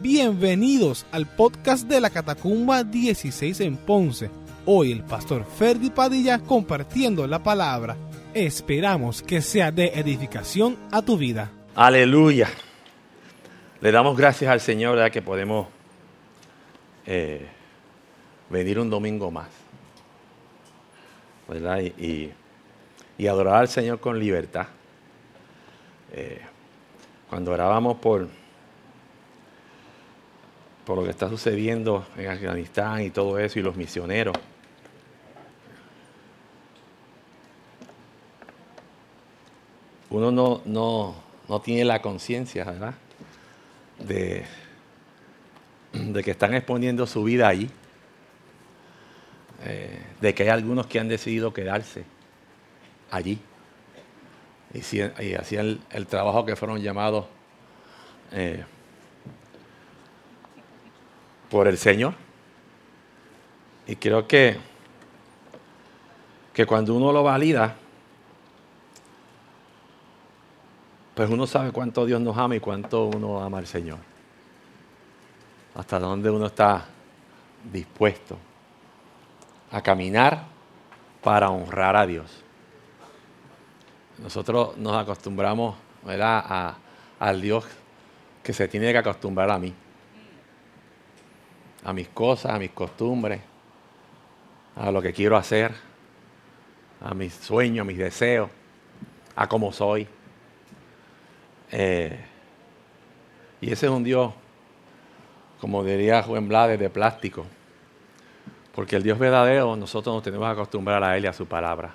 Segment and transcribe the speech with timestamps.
[0.00, 4.30] Bienvenidos al podcast de la Catacumba 16 en Ponce.
[4.66, 7.96] Hoy el pastor Ferdi Padilla compartiendo la palabra.
[8.34, 11.50] Esperamos que sea de edificación a tu vida.
[11.74, 12.48] Aleluya.
[13.80, 15.68] Le damos gracias al Señor que podemos
[17.06, 17.46] eh,
[18.50, 19.48] venir un domingo más.
[21.48, 21.80] ¿verdad?
[21.80, 22.32] Y,
[23.16, 24.66] y, adorar al Señor con libertad.
[26.12, 26.40] Eh,
[27.30, 28.28] cuando orábamos por,
[30.86, 34.36] por lo que está sucediendo en Afganistán y todo eso, y los misioneros,
[40.10, 41.16] uno no, no,
[41.48, 42.94] no tiene la conciencia, ¿verdad?
[43.98, 44.44] De,
[45.92, 47.68] de que están exponiendo su vida allí,
[49.64, 52.04] eh, de que hay algunos que han decidido quedarse
[53.10, 53.40] allí
[54.72, 57.26] y, hacían el, trabajo que fueron llamados
[58.32, 58.64] eh,
[61.50, 62.14] por el Señor.
[63.86, 64.58] Y creo que,
[66.52, 67.76] que cuando uno lo valida,
[71.14, 73.98] pues uno sabe cuánto Dios nos ama y cuánto uno ama al Señor.
[75.74, 76.84] Hasta dónde uno está
[77.72, 78.38] dispuesto
[79.70, 80.44] a caminar
[81.22, 82.42] para honrar a Dios.
[84.18, 85.76] Nosotros nos acostumbramos
[86.08, 86.76] A,
[87.18, 87.64] al Dios
[88.42, 89.74] que se tiene que acostumbrar a mí,
[91.86, 93.40] a mis cosas, a mis costumbres,
[94.74, 95.70] a lo que quiero hacer,
[97.00, 98.50] a mis sueños, a mis deseos,
[99.36, 100.08] a cómo soy.
[101.70, 102.18] Eh,
[103.60, 104.32] y ese es un Dios,
[105.60, 107.46] como diría Juan Blades, de plástico.
[108.74, 111.94] Porque el Dios verdadero, nosotros nos tenemos que acostumbrar a Él y a su palabra.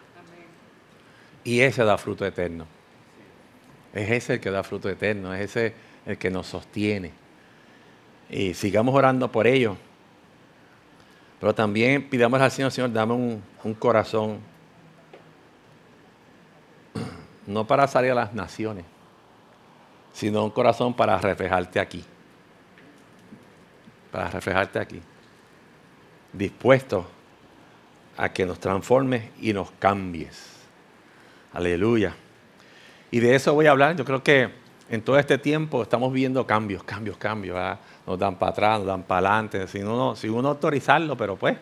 [1.44, 2.66] Y ese da fruto eterno.
[3.94, 5.76] Es ese el que da fruto eterno, es ese
[6.06, 7.12] el que nos sostiene.
[8.32, 9.76] Y sigamos orando por ello.
[11.40, 14.40] Pero también pidamos al Señor, Señor, dame un, un corazón,
[17.46, 18.86] no para salir a las naciones,
[20.14, 22.06] sino un corazón para reflejarte aquí.
[24.12, 25.02] Para reflejarte aquí.
[26.32, 27.06] Dispuesto
[28.16, 30.62] a que nos transformes y nos cambies.
[31.52, 32.16] Aleluya.
[33.10, 33.98] Y de eso voy a hablar.
[33.98, 34.61] Yo creo que
[34.92, 37.58] en todo este tiempo estamos viendo cambios, cambios, cambios.
[38.06, 41.58] Nos dan para atrás, nos dan para adelante, sin uno, sin uno autorizarlo, pero pues,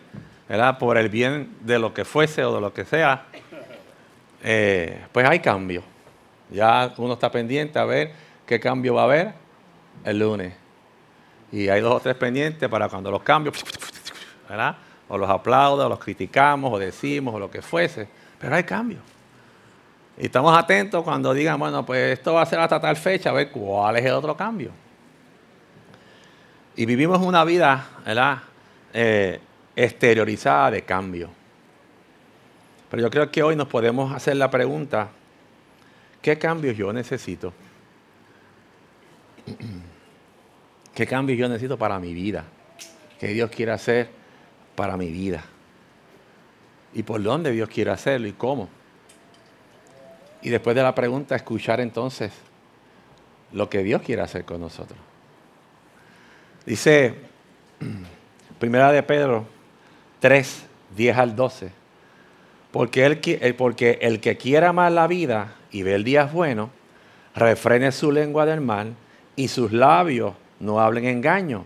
[0.48, 0.76] ¿verdad?
[0.78, 3.26] por el bien de lo que fuese o de lo que sea,
[4.42, 5.84] eh, pues hay cambios.
[6.50, 8.10] Ya uno está pendiente a ver
[8.44, 9.32] qué cambio va a haber
[10.04, 10.52] el lunes.
[11.52, 13.64] Y hay dos o tres pendientes para cuando los cambios,
[14.48, 14.76] ¿verdad?
[15.08, 18.08] O los aplaudo, o los criticamos, o decimos, o lo que fuese.
[18.40, 19.02] Pero hay cambios.
[20.20, 23.32] Y estamos atentos cuando digan, bueno, pues esto va a ser hasta tal fecha, a
[23.32, 24.70] ver cuál es el otro cambio.
[26.76, 28.40] Y vivimos una vida, ¿verdad?
[28.92, 29.40] Eh,
[29.74, 31.30] exteriorizada de cambio.
[32.90, 35.08] Pero yo creo que hoy nos podemos hacer la pregunta,
[36.20, 37.54] ¿qué cambios yo necesito?
[40.94, 42.44] ¿Qué cambios yo necesito para mi vida?
[43.18, 44.10] ¿Qué Dios quiere hacer
[44.76, 45.42] para mi vida?
[46.92, 48.79] ¿Y por dónde Dios quiere hacerlo y cómo?
[50.42, 52.32] Y después de la pregunta, escuchar entonces
[53.52, 54.98] lo que Dios quiere hacer con nosotros.
[56.64, 57.14] Dice,
[58.58, 59.46] primera de Pedro
[60.20, 61.70] 3, 10 al 12,
[62.70, 66.70] porque el, porque el que quiera amar la vida y ver días buenos,
[67.34, 68.94] refrene su lengua del mal
[69.36, 71.64] y sus labios no hablen engaño.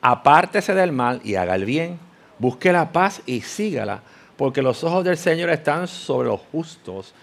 [0.00, 1.98] Apártese del mal y haga el bien.
[2.38, 4.02] Busque la paz y sígala,
[4.36, 7.14] porque los ojos del Señor están sobre los justos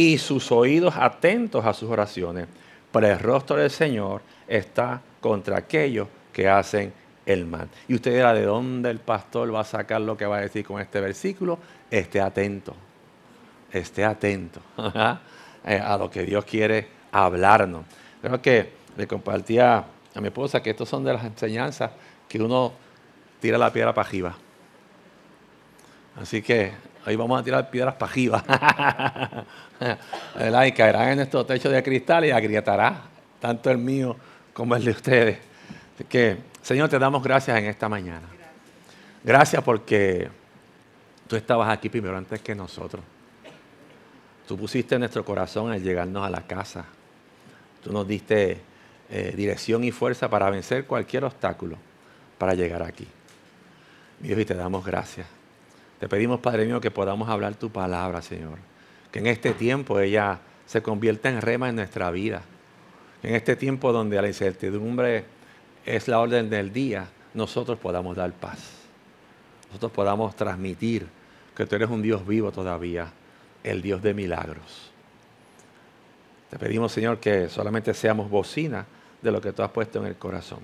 [0.00, 2.46] y sus oídos atentos a sus oraciones.
[2.90, 6.90] Pero el rostro del Señor está contra aquellos que hacen
[7.26, 7.68] el mal.
[7.86, 10.64] Y usted dirá, ¿de dónde el pastor va a sacar lo que va a decir
[10.64, 11.58] con este versículo?
[11.90, 12.74] Esté atento,
[13.70, 14.62] esté atento
[15.66, 17.84] eh, a lo que Dios quiere hablarnos.
[18.22, 19.84] Creo que le compartía
[20.14, 21.90] a mi esposa que estos son de las enseñanzas
[22.26, 22.72] que uno
[23.38, 24.34] tira la piedra para arriba.
[26.18, 26.72] Así que
[27.10, 28.44] Ahí vamos a tirar piedras pajivas.
[30.66, 33.02] y caerán en nuestro techo de cristal y agrietará
[33.40, 34.16] tanto el mío
[34.52, 35.38] como el de ustedes.
[36.08, 38.28] Que, Señor, te damos gracias en esta mañana.
[39.24, 40.28] Gracias porque
[41.26, 43.02] tú estabas aquí primero antes que nosotros.
[44.46, 46.84] Tú pusiste nuestro corazón al llegarnos a la casa.
[47.82, 48.60] Tú nos diste
[49.10, 51.76] eh, dirección y fuerza para vencer cualquier obstáculo
[52.38, 53.08] para llegar aquí.
[54.20, 55.39] Dios, y te damos gracias.
[56.00, 58.58] Te pedimos, Padre mío, que podamos hablar tu palabra, Señor.
[59.12, 62.42] Que en este tiempo ella se convierta en rema en nuestra vida.
[63.22, 65.24] En este tiempo donde la incertidumbre
[65.84, 68.58] es la orden del día, nosotros podamos dar paz.
[69.68, 71.06] Nosotros podamos transmitir
[71.54, 73.12] que tú eres un Dios vivo todavía,
[73.62, 74.90] el Dios de milagros.
[76.48, 78.86] Te pedimos, Señor, que solamente seamos bocina
[79.20, 80.60] de lo que tú has puesto en el corazón.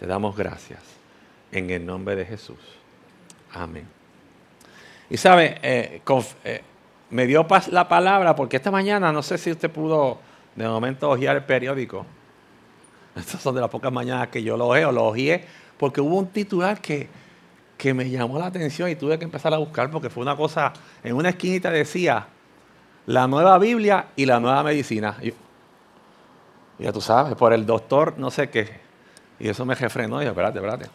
[0.00, 0.80] Te damos gracias
[1.52, 2.58] en el nombre de Jesús.
[3.52, 4.01] Amén.
[5.10, 6.02] Y sabe, eh,
[6.44, 6.62] eh,
[7.10, 10.18] me dio paz la palabra porque esta mañana, no sé si usted pudo
[10.54, 12.06] de momento ojear el periódico.
[13.16, 15.44] Estas son de las pocas mañanas que yo lo ojeo, lo ojeé,
[15.76, 17.08] porque hubo un titular que,
[17.76, 20.72] que me llamó la atención y tuve que empezar a buscar porque fue una cosa,
[21.02, 22.26] en una esquinita decía,
[23.06, 25.16] la nueva Biblia y la nueva medicina.
[25.22, 25.32] Y,
[26.78, 28.80] ya tú sabes, por el doctor no sé qué.
[29.38, 30.16] Y eso me refrenó.
[30.16, 30.90] Y dije, espérate, espérate.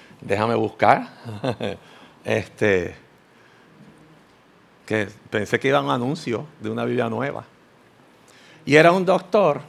[0.20, 1.08] Déjame buscar.
[2.24, 2.94] este,
[4.86, 7.44] que pensé que iba un anuncio de una Biblia nueva.
[8.66, 9.60] Y era un doctor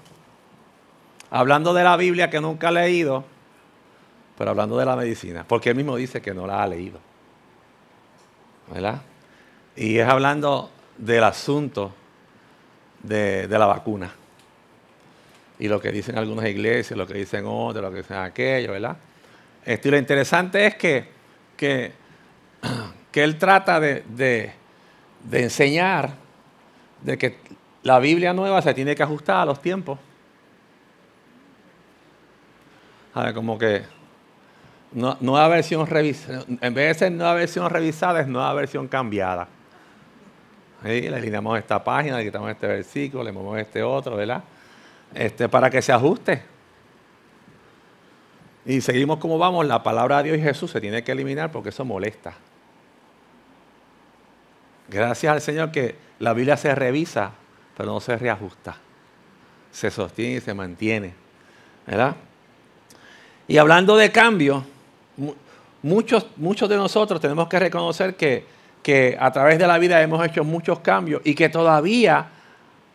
[1.29, 3.25] hablando de la Biblia que nunca ha leído,
[4.37, 6.99] pero hablando de la medicina, porque él mismo dice que no la ha leído.
[8.71, 9.01] ¿Verdad?
[9.75, 11.93] Y es hablando del asunto
[13.03, 14.11] de, la vacuna.
[15.59, 18.97] Y lo que dicen algunas iglesias, lo que dicen otros, lo que dicen aquello, ¿verdad?
[19.65, 21.07] Y lo interesante es que,
[21.55, 21.91] que,
[23.13, 26.11] él trata de, de enseñar
[27.01, 27.37] de que
[27.83, 29.99] la Biblia nueva se tiene que ajustar a los tiempos.
[33.13, 33.83] A ver, como que
[34.91, 39.47] nueva versión revisada, en vez de ser nueva versión revisada, es nueva versión cambiada.
[40.83, 44.43] Le alineamos esta página, le quitamos este versículo, le movemos este otro, ¿verdad?
[45.13, 46.41] Este, para que se ajuste.
[48.65, 51.69] Y seguimos como vamos, la palabra de Dios y Jesús se tiene que eliminar porque
[51.69, 52.33] eso molesta.
[54.87, 57.31] Gracias al Señor que la Biblia se revisa,
[57.75, 58.77] pero no se reajusta.
[59.71, 61.13] Se sostiene y se mantiene.
[61.85, 62.15] ¿Verdad?
[63.47, 64.63] Y hablando de cambio,
[65.83, 68.45] muchos, muchos de nosotros tenemos que reconocer que,
[68.81, 72.27] que a través de la vida hemos hecho muchos cambios y que todavía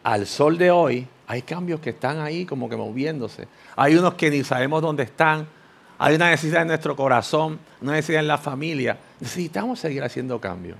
[0.02, 3.46] al sol de hoy hay cambios que están ahí como que moviéndose.
[3.76, 5.46] Hay unos que ni sabemos dónde están.
[5.98, 8.98] Hay una necesidad en nuestro corazón, una necesidad en la familia.
[9.20, 10.76] Necesitamos seguir haciendo cambios.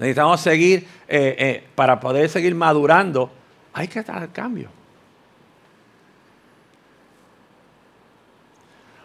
[0.00, 3.30] Necesitamos seguir, eh, eh, para poder seguir madurando,
[3.74, 4.70] hay que estar al cambio.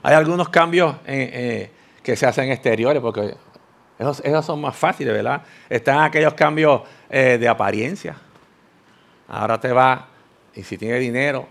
[0.04, 1.70] Hay algunos cambios eh,
[2.02, 3.36] que se hacen exteriores, porque
[4.00, 5.42] esos, son más fáciles, ¿verdad?
[5.70, 8.16] Están aquellos cambios de apariencia.
[9.28, 10.08] Ahora te va,
[10.54, 11.46] y si tiene dinero,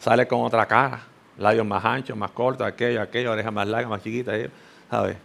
[0.00, 1.00] sale con otra cara.
[1.38, 4.50] Labios más anchos, más cortos, aquello, aquello, orejas más largas, más chiquitas,
[4.90, 5.16] ¿sabes?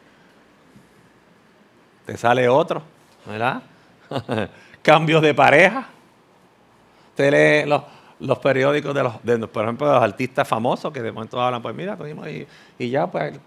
[2.06, 3.62] Te sale otro ¿verdad?
[4.82, 5.88] Cambios de pareja.
[7.10, 7.70] Usted lee
[8.20, 11.76] los, periódicos de los, por ejemplo, de los artistas famosos que de momento hablan, pues
[11.76, 11.98] mira,
[12.30, 13.40] y, y ya, pues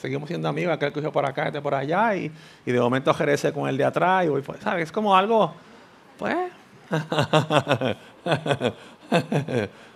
[0.00, 2.32] seguimos siendo amigos, aquel cogió por acá, este por allá, y,
[2.64, 4.84] de momento jerece con el de atrás, y pues, ¿sabes?
[4.84, 5.54] Es como algo,
[6.18, 6.36] pues,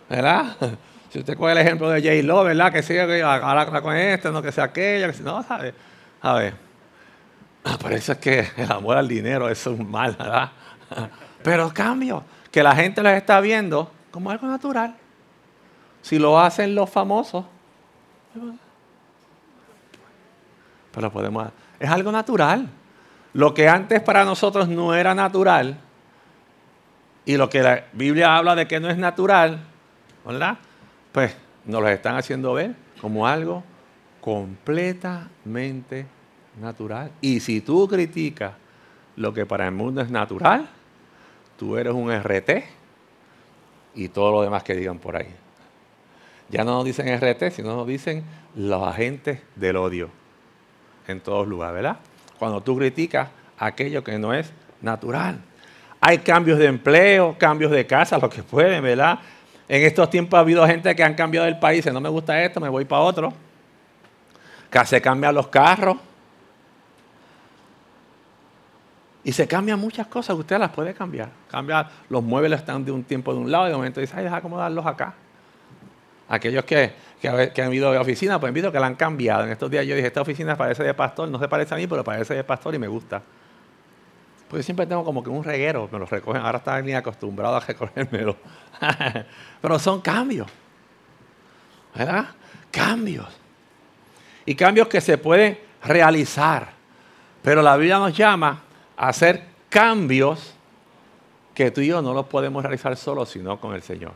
[0.08, 0.56] ¿verdad?
[1.10, 2.26] Si usted coge el ejemplo de J.
[2.26, 2.72] Lo, ¿verdad?
[2.72, 5.74] Que sigue ahora con este, no que sea aquella, que si no, ¿sabe?
[6.20, 6.54] A ver,
[7.80, 10.50] Parece es que el amor al dinero es un mal, ¿verdad?
[11.42, 14.94] Pero cambio, que la gente los está viendo como algo natural.
[16.02, 17.44] Si lo hacen los famosos,
[20.92, 21.48] pero podemos,
[21.80, 22.68] es algo natural.
[23.32, 25.78] Lo que antes para nosotros no era natural,
[27.24, 29.58] y lo que la Biblia habla de que no es natural,
[30.24, 30.58] ¿verdad?
[31.12, 33.64] Pues nos lo están haciendo ver como algo
[34.20, 36.06] completamente
[36.60, 37.10] natural.
[37.20, 38.52] Y si tú criticas
[39.16, 40.68] lo que para el mundo es natural,
[41.58, 42.64] tú eres un RT
[43.94, 45.28] y todo lo demás que digan por ahí.
[46.48, 50.10] Ya no nos dicen RT, sino nos dicen los agentes del odio
[51.06, 51.98] en todos lugares, ¿verdad?
[52.38, 55.40] Cuando tú criticas aquello que no es natural.
[56.00, 59.18] Hay cambios de empleo, cambios de casa, lo que pueden, ¿verdad?
[59.68, 62.60] En estos tiempos ha habido gente que han cambiado el país, no me gusta esto,
[62.60, 63.32] me voy para otro.
[64.70, 65.96] Que se cambian los carros,
[69.24, 71.30] Y se cambian muchas cosas, usted las puede cambiar.
[71.50, 74.24] Cambiar, los muebles están de un tiempo de un lado y de momento dice, ay,
[74.24, 75.14] deja acomodarlos acá.
[76.28, 76.92] Aquellos que,
[77.26, 79.44] han ido a oficina, pues han visto que la han cambiado.
[79.44, 81.86] En estos días yo dije, esta oficina parece de pastor, no se parece a mí,
[81.86, 83.22] pero parece de pastor y me gusta.
[84.48, 87.60] Porque siempre tengo como que un reguero, me lo recogen, ahora está ni acostumbrado a
[87.60, 88.36] recogérmelo.
[89.62, 90.48] pero son cambios.
[91.94, 92.26] ¿Verdad?
[92.70, 93.28] Cambios.
[94.44, 96.68] Y cambios que se pueden realizar.
[97.42, 98.60] Pero la Biblia nos llama
[98.96, 100.54] hacer cambios
[101.54, 104.12] que tú y yo no los podemos realizar solos, sino con el Señor.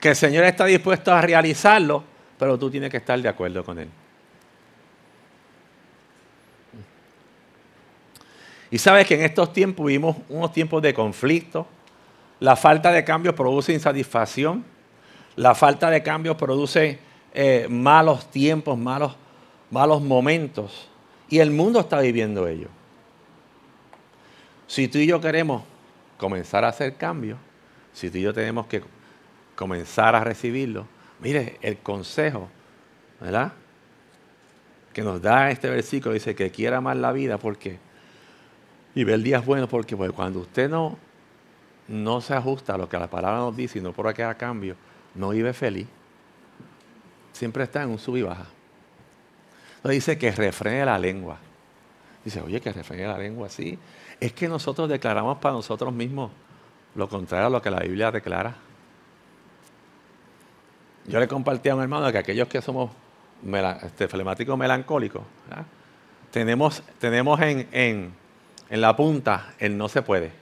[0.00, 2.04] que el Señor está dispuesto a realizarlo,
[2.38, 3.88] pero tú tienes que estar de acuerdo con Él.
[8.70, 11.66] Y sabes que en estos tiempos vivimos unos tiempos de conflicto.
[12.40, 14.64] La falta de cambios produce insatisfacción.
[15.36, 16.98] La falta de cambios produce
[17.32, 19.16] eh, malos tiempos, malos,
[19.70, 20.88] malos momentos.
[21.28, 22.68] Y el mundo está viviendo ello.
[24.66, 25.62] Si tú y yo queremos
[26.18, 27.38] comenzar a hacer cambios,
[27.92, 28.82] si tú y yo tenemos que
[29.54, 30.86] comenzar a recibirlo,
[31.20, 32.48] mire, el consejo,
[33.20, 33.52] ¿verdad?
[34.92, 37.78] Que nos da este versículo dice que quiera más la vida porque
[38.94, 40.96] y ver días buenos porque cuando usted no,
[41.86, 44.74] no se ajusta a lo que la palabra nos dice y no por a cambio,
[45.14, 45.86] no vive feliz.
[47.32, 48.46] Siempre está en un sub y baja.
[49.82, 51.38] No dice que refrene la lengua.
[52.24, 53.78] Dice, oye, que refrene la lengua, sí.
[54.18, 56.30] Es que nosotros declaramos para nosotros mismos
[56.94, 58.56] lo contrario a lo que la Biblia declara.
[61.06, 62.90] Yo le compartí a un hermano que aquellos que somos
[63.82, 65.22] este, flemáticos melancólicos,
[66.32, 68.14] tenemos, tenemos en, en,
[68.68, 70.32] en, la punta el no se puede.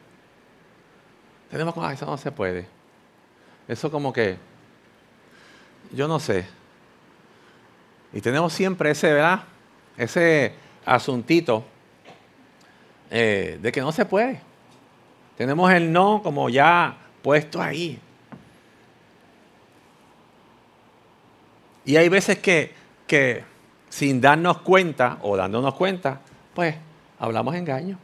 [1.51, 2.67] Tenemos como, eso no se puede.
[3.69, 4.39] Eso como que,
[5.93, 6.47] yo no sé.
[8.15, 9.41] Y tenemos siempre ese, ¿verdad?
[9.99, 10.55] Ese
[10.87, 11.65] asuntito
[13.11, 14.41] eh, de que no se puede.
[15.37, 17.99] Tenemos el no como ya puesto ahí.
[21.85, 22.73] Y hay veces que,
[23.07, 23.45] que
[23.89, 26.21] sin darnos cuenta o dándonos cuenta,
[26.55, 26.77] pues
[27.19, 27.99] hablamos engaño.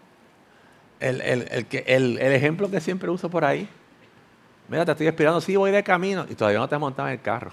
[0.99, 3.69] El, el, el, el, ejemplo que siempre uso por ahí.
[4.69, 7.15] Mira, te estoy esperando, sí, voy de camino y todavía no te has montado en
[7.15, 7.53] el carro.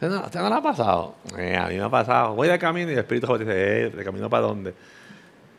[0.00, 1.14] ¿Usted no, lo ha pasado?
[1.38, 2.34] Eh, a mí me ha pasado.
[2.34, 4.74] Voy de camino y el Espíritu dice, eh, ¿de camino para dónde?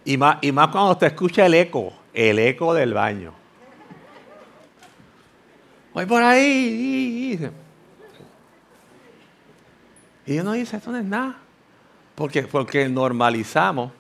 [0.06, 3.34] Y más, y más cuando usted escucha el eco, el eco del baño.
[5.92, 7.50] Voy por ahí.
[10.28, 11.38] Y uno dice, esto no es nada.
[12.14, 13.92] Porque, porque normalizamos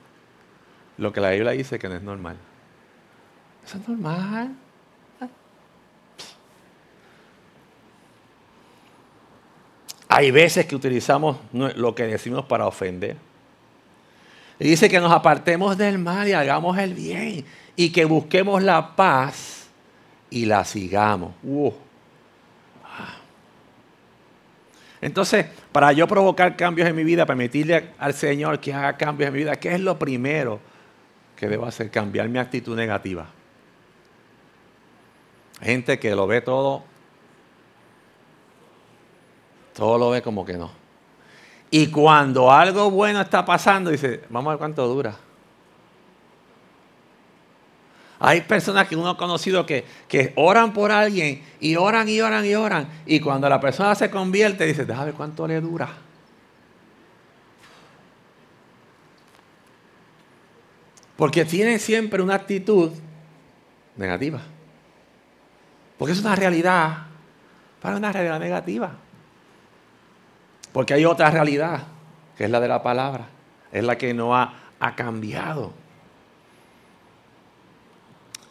[0.98, 2.38] lo que la Biblia dice que no es normal.
[3.66, 4.56] Eso es normal.
[10.10, 13.18] Hay veces que utilizamos lo que decimos para ofender.
[14.60, 17.46] Y dice que nos apartemos del mal y hagamos el bien.
[17.76, 19.68] Y que busquemos la paz
[20.30, 21.34] y la sigamos.
[25.00, 29.34] Entonces, para yo provocar cambios en mi vida, permitirle al Señor que haga cambios en
[29.34, 30.60] mi vida, ¿qué es lo primero
[31.36, 31.92] que debo hacer?
[31.92, 33.28] Cambiar mi actitud negativa.
[35.62, 36.84] Gente que lo ve todo
[39.78, 40.72] todo lo ve como que no.
[41.70, 45.16] Y cuando algo bueno está pasando, dice, vamos a ver cuánto dura.
[48.20, 52.44] Hay personas que uno ha conocido que, que, oran por alguien y oran y oran
[52.44, 52.90] y oran.
[53.06, 55.90] Y cuando la persona se convierte, dice, déjame ver cuánto le dura.
[61.16, 62.92] Porque tienen siempre una actitud
[63.96, 64.42] negativa.
[66.00, 67.06] Porque es una realidad,
[67.80, 68.98] para una realidad negativa.
[70.78, 71.86] Porque hay otra realidad,
[72.38, 73.26] que es la de la palabra.
[73.72, 74.54] Es la que no ha,
[74.96, 75.74] cambiado.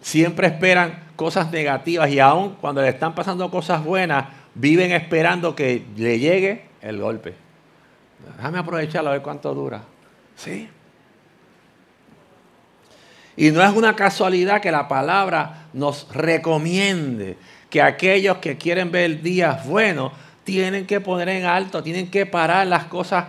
[0.01, 5.87] Siempre esperan cosas negativas y aún cuando le están pasando cosas buenas, viven esperando que
[5.97, 7.37] le llegue el golpe.
[8.37, 9.83] Déjame aprovecharlo a ver cuánto dura.
[10.35, 10.69] Sí.
[13.37, 17.37] Y no es una casualidad que la palabra nos recomiende
[17.71, 20.11] que aquellos que quieren ver días buenos
[20.47, 23.27] tienen que poner en alto, tienen que parar las cosas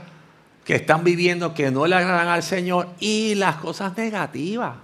[0.64, 4.76] que están viviendo que no le agradan al Señor y las cosas negativas.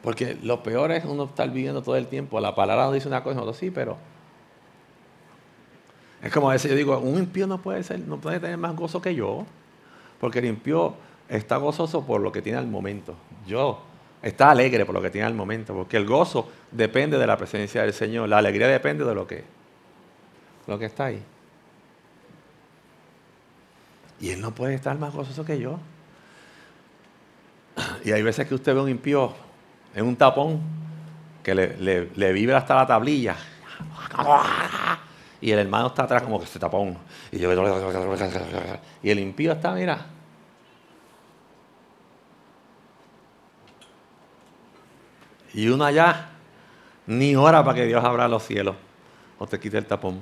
[0.00, 2.38] Porque lo peor es uno estar viviendo todo el tiempo.
[2.38, 3.98] La palabra nos dice una cosa, nosotros sí, pero
[6.22, 9.02] es como decir, yo digo, un impío no puede ser, no puede tener más gozo
[9.02, 9.44] que yo,
[10.20, 10.94] porque el impío
[11.28, 13.16] está gozoso por lo que tiene al momento.
[13.44, 13.80] Yo
[14.22, 17.82] está alegre por lo que tiene al momento, porque el gozo depende de la presencia
[17.82, 19.44] del Señor, la alegría depende de lo que,
[20.66, 21.22] lo que está ahí.
[24.20, 25.78] Y Él no puede estar más gozoso que yo.
[28.04, 29.34] Y hay veces que usted ve un impío
[29.94, 30.60] en un tapón
[31.42, 33.36] que le, le, vibra hasta la tablilla.
[35.40, 36.96] Y el hermano está atrás como que se tapón.
[37.30, 40.06] Y, y el impío está, mira,
[45.56, 46.28] Y uno allá,
[47.06, 48.76] ni hora para que Dios abra los cielos
[49.38, 50.20] o te quite el tapón.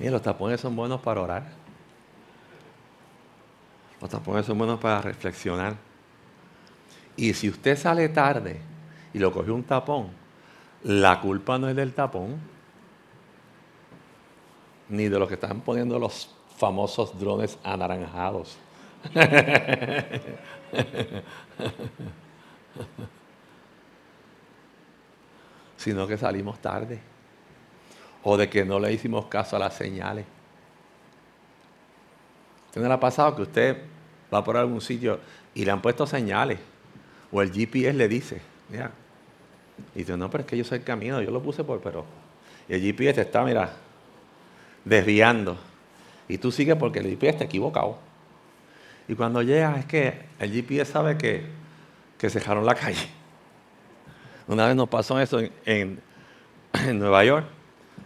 [0.00, 1.44] Mira, los tapones son buenos para orar.
[4.00, 5.76] Los tapones son buenos para reflexionar.
[7.16, 8.60] Y si usted sale tarde
[9.14, 10.08] y lo cogió un tapón,
[10.82, 12.36] la culpa no es del tapón,
[14.88, 18.58] ni de los que están poniendo los famosos drones anaranjados.
[25.80, 27.00] Sino que salimos tarde.
[28.22, 30.26] O de que no le hicimos caso a las señales.
[32.66, 33.82] ¿Usted no le ha pasado que usted
[34.32, 35.20] va por algún sitio
[35.54, 36.58] y le han puesto señales?
[37.32, 38.90] O el GPS le dice, mira.
[39.94, 42.04] Y dice, no, pero es que yo soy el camino, yo lo puse por, pero.
[42.68, 43.72] Y el GPS te está, mira,
[44.84, 45.56] desviando.
[46.28, 47.96] Y tú sigues porque el GPS está equivocado.
[49.08, 51.46] Y cuando llegas es que el GPS sabe que,
[52.18, 53.08] que cerraron la calle.
[54.50, 56.00] Una vez nos pasó eso en,
[56.94, 57.46] Nueva York.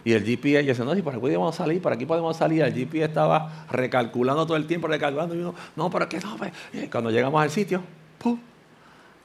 [0.03, 2.61] Y el GPS dice, no, si por aquí podemos salir, por aquí podemos salir.
[2.61, 5.33] El GPS estaba recalculando todo el tiempo, recalculando.
[5.33, 6.37] Y uno, no, pero qué no.
[6.37, 6.51] Pues".
[6.91, 7.81] cuando llegamos al sitio,
[8.19, 8.39] ¡pum!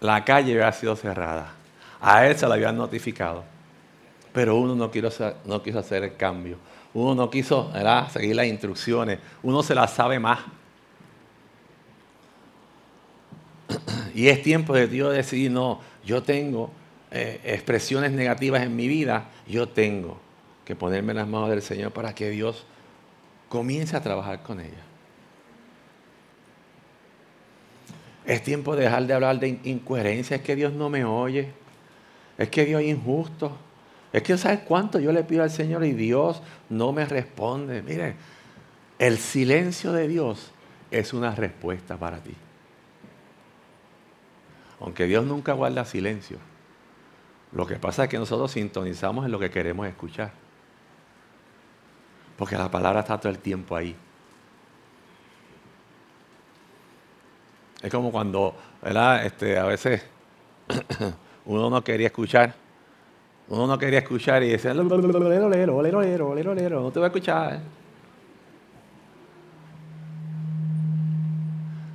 [0.00, 1.52] la calle había sido cerrada.
[2.00, 3.44] A él se lo habían notificado.
[4.32, 6.56] Pero uno no quiso, no quiso hacer el cambio.
[6.94, 7.70] Uno no quiso
[8.10, 9.18] seguir las instrucciones.
[9.42, 10.38] Uno se las sabe más.
[14.14, 16.70] Y es tiempo de Dios decidir, no, yo tengo
[17.10, 20.18] eh, expresiones negativas en mi vida, yo tengo
[20.64, 22.66] que ponerme en las manos del Señor para que Dios
[23.48, 24.84] comience a trabajar con ella.
[28.24, 31.52] Es tiempo de dejar de hablar de incoherencia, es que Dios no me oye,
[32.38, 33.56] es que Dios es injusto,
[34.12, 37.82] es que ¿sabes cuánto yo le pido al Señor y Dios no me responde?
[37.82, 38.14] Mire,
[38.98, 40.52] el silencio de Dios
[40.90, 42.34] es una respuesta para ti.
[44.80, 46.38] Aunque Dios nunca guarda silencio,
[47.52, 50.30] lo que pasa es que nosotros sintonizamos en lo que queremos escuchar.
[52.36, 53.94] Porque la palabra está todo el tiempo ahí.
[57.82, 59.26] Es como cuando, ¿verdad?
[59.26, 60.04] Este, a veces
[61.44, 62.54] uno no quería escuchar.
[63.48, 64.88] Uno no quería escuchar y decía, no
[66.92, 67.60] te voy a escuchar.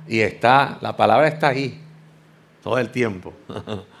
[0.06, 1.80] Y está, la palabra está ahí
[2.62, 3.32] todo el tiempo.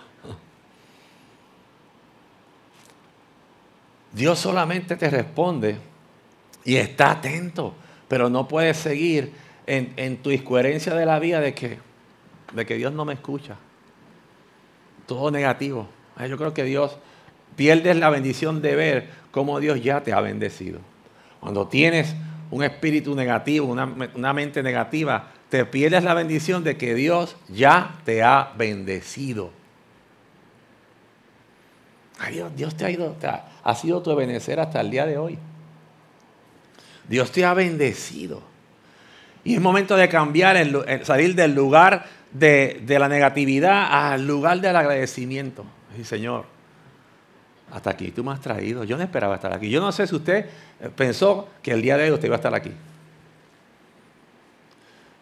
[4.16, 5.76] Dios solamente te responde
[6.64, 7.74] y está atento,
[8.08, 9.30] pero no puedes seguir
[9.66, 11.78] en, tu incoherencia de la vida de que,
[12.54, 13.56] de que Dios no me escucha.
[15.04, 15.86] Todo negativo.
[16.26, 16.96] Yo creo que Dios
[17.56, 20.80] pierdes la bendición de ver cómo Dios ya te ha bendecido.
[21.38, 22.14] Cuando tienes
[22.50, 27.98] un espíritu negativo, una, una mente negativa, te pierdes la bendición de que Dios ya
[28.06, 29.50] te ha bendecido.
[32.56, 33.14] Dios, te ha, ido,
[33.62, 35.38] ha, sido tu benecer hasta el día de hoy.
[37.08, 38.42] Dios te ha bendecido.
[39.44, 40.56] Y es momento de cambiar,
[41.04, 45.64] salir del lugar de, la negatividad al lugar del agradecimiento.
[45.94, 46.46] Sí, Señor,
[47.70, 48.82] hasta aquí tú me has traído.
[48.84, 49.70] Yo no esperaba estar aquí.
[49.70, 50.46] Yo no sé si usted
[50.96, 52.72] pensó que el día de hoy usted iba a estar aquí.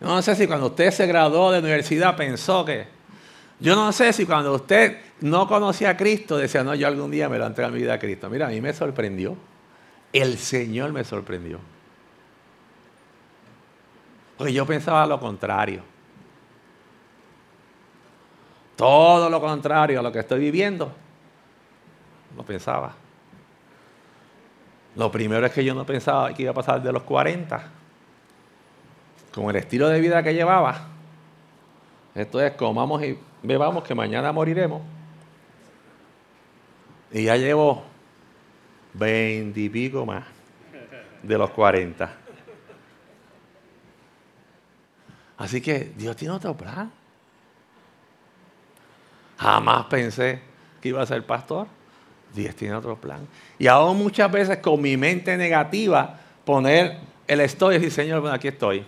[0.01, 2.94] No sé si cuando usted se graduó de universidad pensó que...
[3.61, 7.29] Yo no sé si cuando usted no conocía a Cristo decía, no, yo algún día
[7.29, 8.29] me lo entrego mi vida a Cristo.
[8.29, 9.37] Mira, a mí me sorprendió.
[10.13, 11.59] El Señor me sorprendió.
[14.37, 15.83] Porque yo pensaba lo contrario.
[18.77, 20.93] Todo lo contrario a lo que estoy viviendo.
[22.37, 22.95] Lo pensaba.
[24.97, 27.71] Lo primero es que yo no pensaba que iba a pasar de los 40
[29.35, 30.87] con el estilo de vida que llevaba,
[32.15, 34.83] esto es comamos y bebamos que mañana moriremos.
[37.13, 37.85] Y ya llevo
[38.95, 40.25] veintipico más
[41.23, 42.17] de los cuarenta.
[45.37, 46.91] Así que Dios tiene otro plan.
[49.39, 50.41] Jamás pensé
[50.81, 51.67] que iba a ser pastor.
[52.33, 53.27] Dios tiene otro plan.
[53.59, 58.35] Y aún muchas veces con mi mente negativa poner el estoy y decir, Señor, bueno,
[58.35, 58.85] aquí estoy.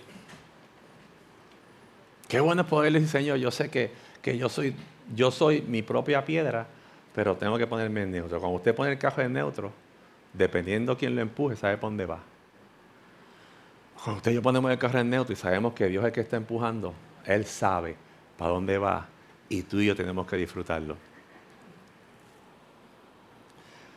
[2.28, 3.92] Qué bueno es poderle decir, Señor, yo sé que,
[4.34, 4.74] yo, soy,
[5.14, 6.66] yo soy mi propia piedra,
[7.14, 8.40] pero tengo que ponerme en neutro.
[8.40, 9.72] Cuando usted pone el cajón en neutro,
[10.32, 12.20] dependiendo quién lo empuje, sabe por dónde va.
[14.02, 16.12] Cuando usted y yo ponemos el carro en neutro y sabemos que Dios es el
[16.12, 17.96] que está empujando, Él sabe
[18.38, 19.06] para dónde va
[19.48, 20.96] y tú y yo tenemos que disfrutarlo.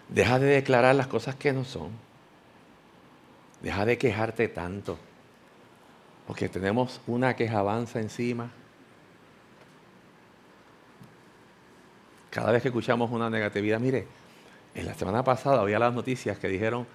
[0.09, 1.91] Deja de declarar las cosas que no son.
[3.61, 4.97] Deja de quejarte tanto.
[6.25, 8.51] Porque tenemos una queja avanza encima.
[12.29, 14.07] Cada vez que escuchamos una negatividad, mire,
[14.75, 16.85] en la semana pasada había las noticias que dijeron,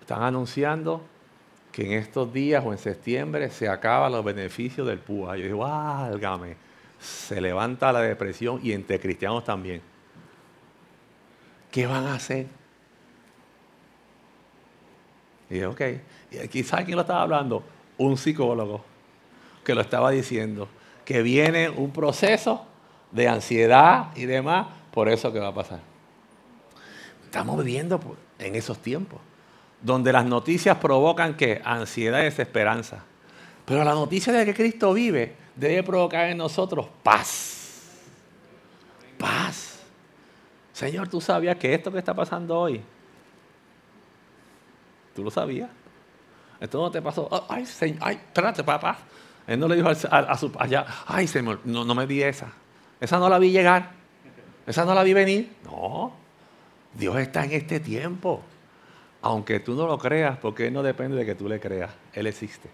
[0.00, 1.02] están anunciando
[1.70, 5.36] que en estos días o en septiembre se acaban los beneficios del PUA.
[5.36, 6.56] Yo digo, válgame.
[6.98, 9.80] se levanta la depresión y entre cristianos también.
[11.70, 12.46] ¿Qué van a hacer?
[15.50, 15.82] Y dije, ok.
[16.64, 17.62] ¿sabe quién lo estaba hablando?
[17.98, 18.84] Un psicólogo
[19.62, 20.68] que lo estaba diciendo.
[21.04, 22.66] Que viene un proceso
[23.10, 25.80] de ansiedad y demás, por eso que va a pasar.
[27.24, 28.00] Estamos viviendo
[28.38, 29.20] en esos tiempos,
[29.82, 33.04] donde las noticias provocan que ansiedad y desesperanza.
[33.64, 37.92] Pero la noticia de que Cristo vive debe provocar en nosotros paz.
[39.18, 39.80] Paz.
[40.72, 42.80] Señor, tú sabías que esto que está pasando hoy,
[45.14, 45.68] tú lo sabías.
[46.60, 47.28] Esto no te pasó.
[47.30, 48.98] Oh, ay, señor, ay, espérate, papá.
[49.46, 52.52] Él no le dijo a, su allá, ay, señor, no, no me vi esa.
[53.00, 53.90] Esa no la vi llegar.
[54.66, 55.56] Esa no la vi venir.
[55.64, 56.12] No.
[56.94, 58.42] Dios está en este tiempo.
[59.22, 61.90] Aunque tú no lo creas, porque Él no depende de que tú le creas.
[62.12, 62.68] Él existe.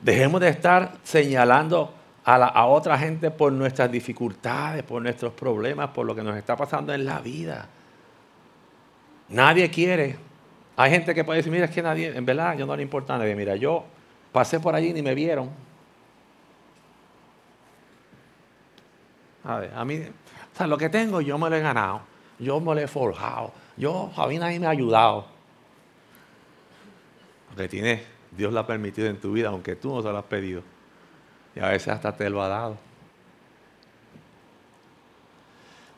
[0.00, 1.92] Dejemos de estar señalando
[2.24, 6.92] a, otra gente por nuestras dificultades, por nuestros problemas, por lo que nos está pasando
[6.92, 7.66] en la vida.
[9.30, 10.16] Nadie quiere.
[10.76, 13.14] Hay gente que puede decir, mira, es que nadie, en verdad, yo no le importa
[13.14, 13.34] a nadie.
[13.34, 13.84] Mira, yo
[14.32, 15.50] pasé por allí y ni me vieron.
[19.44, 22.02] A ver, a mí, o sea, lo que tengo yo me lo he ganado.
[22.38, 23.52] Yo me lo he forjado.
[23.76, 25.26] Yo, a mí nadie me ha ayudado.
[27.50, 30.18] Lo que tiene, Dios lo ha permitido en tu vida, aunque tú no se lo
[30.18, 30.62] has pedido.
[31.54, 32.76] Y a veces hasta te lo ha dado.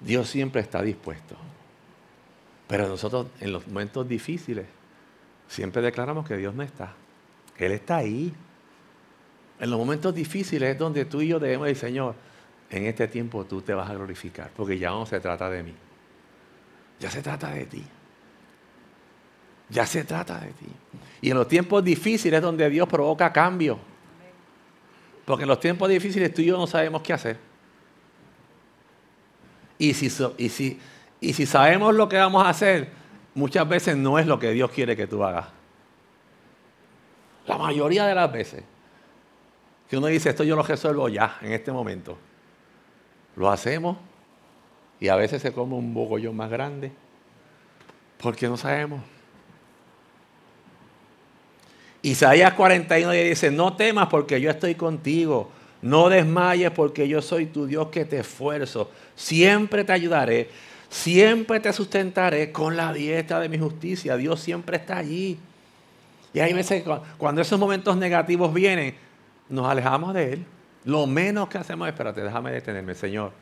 [0.01, 1.37] Dios siempre está dispuesto.
[2.66, 4.66] Pero nosotros en los momentos difíciles
[5.49, 6.95] siempre declaramos que Dios no está.
[7.66, 8.33] Él está ahí.
[9.59, 12.14] En los momentos difíciles es donde tú y yo debemos decir, Señor,
[12.70, 15.75] en este tiempo tú te vas a glorificar, porque ya no se trata de mí.
[16.99, 17.85] Ya se trata de ti.
[19.68, 20.66] Ya se trata de ti.
[21.20, 23.79] Y en los tiempos difíciles es donde Dios provoca cambio.
[25.25, 27.38] Porque en los tiempos difíciles tú y yo no sabemos qué hacer.
[29.79, 30.79] Y si, y si,
[31.20, 32.88] y si sabemos lo que vamos a hacer,
[33.35, 35.60] muchas veces no es lo que Dios quiere que tú hagas.
[37.46, 38.62] La mayoría de las veces
[39.90, 42.16] que uno dice, esto yo lo resuelvo ya, en este momento.
[43.35, 43.96] Lo hacemos
[45.00, 46.92] y a veces se come un bogollón más grande
[48.22, 49.00] porque no sabemos.
[52.03, 55.50] Isaías 41 dice, no temas porque yo estoy contigo,
[55.83, 60.50] no desmayes porque yo soy tu Dios que te esfuerzo, siempre te ayudaré,
[60.88, 65.38] siempre te sustentaré con la dieta de mi justicia, Dios siempre está allí.
[66.33, 66.85] Y hay veces
[67.19, 68.95] cuando esos momentos negativos vienen,
[69.49, 70.47] nos alejamos de Él.
[70.85, 73.33] Lo menos que hacemos es, espérate, déjame detenerme, Señor.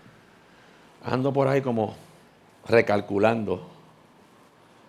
[1.05, 1.97] Ando por ahí como
[2.67, 3.79] recalculando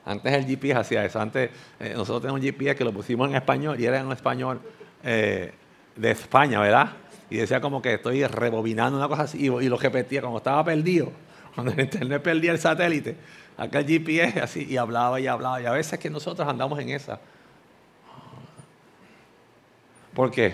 [0.10, 1.20] antes el GPS hacía eso.
[1.22, 4.60] Antes eh, nosotros tenemos un GPS que lo pusimos en español y era en español
[5.04, 5.54] eh,
[5.96, 6.94] de España, ¿verdad?
[7.30, 11.12] Y decía como que estoy rebobinando una cosa así y, lo repetía como estaba perdido.
[11.54, 13.18] Cuando el internet perdía el satélite,
[13.56, 15.62] acá el GPS así y hablaba y hablaba.
[15.62, 17.20] Y a veces que nosotros andamos en esa.
[20.20, 20.54] ¿Por qué?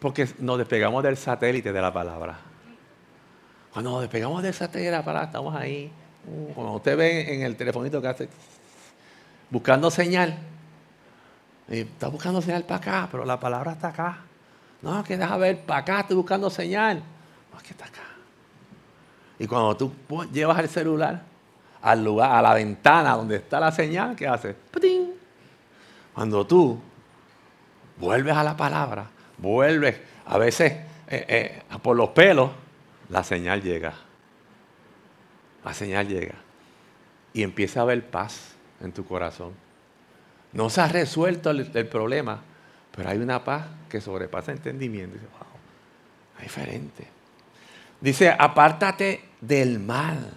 [0.00, 2.36] Porque nos despegamos del satélite de la palabra.
[3.72, 5.92] Cuando nos despegamos del satélite de la palabra, estamos ahí
[6.52, 8.28] cuando usted ve en el telefonito que hace
[9.50, 10.36] buscando señal,
[11.68, 14.18] y está buscando señal para acá, pero la palabra está acá.
[14.82, 17.04] No, que deja ver para acá, estoy buscando señal.
[17.52, 18.02] No, es que está acá.
[19.38, 19.92] Y cuando tú
[20.32, 21.22] llevas el celular
[21.82, 24.56] al lugar, a la ventana donde está la señal, ¿qué hace?
[26.12, 26.80] Cuando tú
[27.98, 29.06] vuelves a la palabra,
[29.38, 30.72] vuelves, a veces
[31.08, 32.50] eh, eh, por los pelos,
[33.08, 33.94] la señal llega
[35.66, 36.36] la señal llega
[37.34, 39.52] y empieza a haber paz en tu corazón.
[40.52, 42.40] No se ha resuelto el, problema,
[42.94, 45.14] pero hay una paz que sobrepasa entendimiento.
[45.14, 45.48] Dice, wow,
[46.36, 47.08] es diferente.
[48.00, 50.34] Dice, apártate del mal.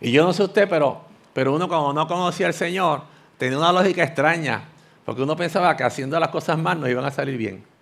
[0.00, 1.02] Y yo no sé usted, pero,
[1.34, 3.02] pero uno cuando no conocía al Señor,
[3.42, 4.62] tenía una lógica extraña,
[5.04, 7.72] porque uno pensaba que haciendo las cosas mal nos iban a salir bien.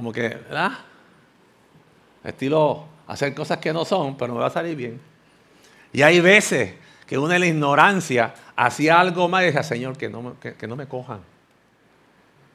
[0.00, 0.72] como que, ¿verdad?
[2.24, 4.98] Estilo hacer cosas que no son, pero me va a salir bien.
[5.92, 6.74] Y hay veces
[7.06, 10.74] que uno en la ignorancia hacía algo más y decía, Señor, que no, que, no
[10.74, 11.20] me cojan,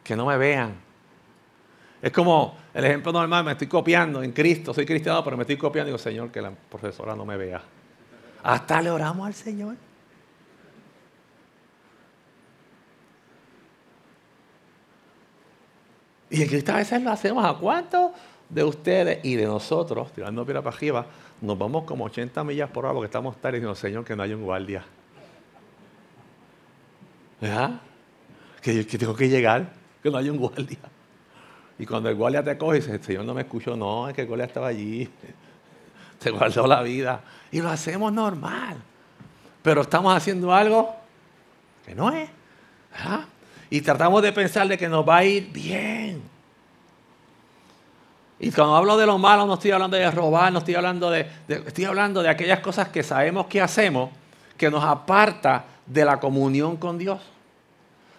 [0.04, 0.74] que no me vean.
[2.02, 5.58] Es como el ejemplo normal, me estoy copiando en Cristo, soy cristiano, pero me estoy
[5.58, 7.62] copiando y digo, Señor, que la profesora no me vea.
[8.44, 9.76] Hasta le oramos al Señor.
[16.30, 18.14] Y en Cristo a veces lo hacemos a cuánto?
[18.50, 21.06] de ustedes y de nosotros, tirando piedra para arriba,
[21.42, 24.34] nos vamos como 80 millas por hora porque estamos tarde diciendo, Señor, que no hay
[24.34, 24.84] un guardia.
[27.42, 27.82] ¿Verdad?
[28.62, 30.80] Que tengo que llegar, que no hay un guardia.
[31.78, 34.16] Y cuando el guardia te coge y dice, el Señor no me escuchó, no, es
[34.16, 35.10] que el guardia estaba allí.
[36.20, 37.22] Te guardó la vida.
[37.52, 38.78] Y lo hacemos normal.
[39.62, 40.96] Pero estamos haciendo algo
[41.86, 42.30] que no es.
[42.92, 43.26] ¿verdad?
[43.70, 46.22] Y tratamos de pensar de que nos va a ir bien.
[48.40, 51.28] Y cuando hablo de lo malo, no estoy hablando de robar, no estoy hablando de-
[51.48, 54.10] estoy hablando de aquellas cosas que sabemos que hacemos,
[54.58, 57.20] que nos aparta de la comunión con Dios.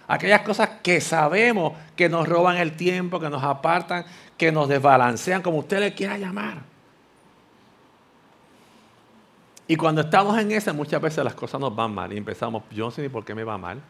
[0.09, 4.05] Aquellas cosas que sabemos que nos roban el tiempo, que nos apartan,
[4.37, 6.63] que nos desbalancean, como usted le quiera llamar.
[9.69, 12.89] Y cuando estamos en esa, muchas veces las cosas nos van mal y empezamos, yo
[12.89, 13.81] no ni por qué me va mal,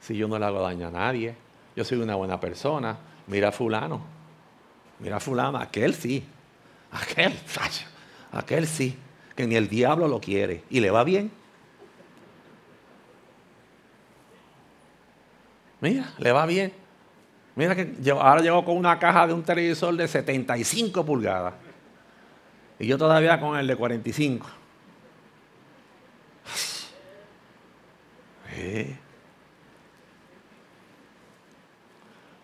[0.00, 1.34] si yo no le hago daño a nadie,
[1.76, 2.96] yo soy una buena persona,
[3.26, 4.00] mira a fulano,
[4.98, 6.24] mira a fulano, aquel sí,
[6.90, 7.38] aquel,
[8.32, 8.96] aquel sí,
[9.36, 11.30] que ni el diablo lo quiere y le va bien.
[15.80, 16.72] Mira, le va bien.
[17.56, 21.54] Mira que ahora llegó con una caja de un televisor de 75 pulgadas.
[22.78, 24.46] Y yo todavía con el de 45.
[28.52, 28.96] Eh.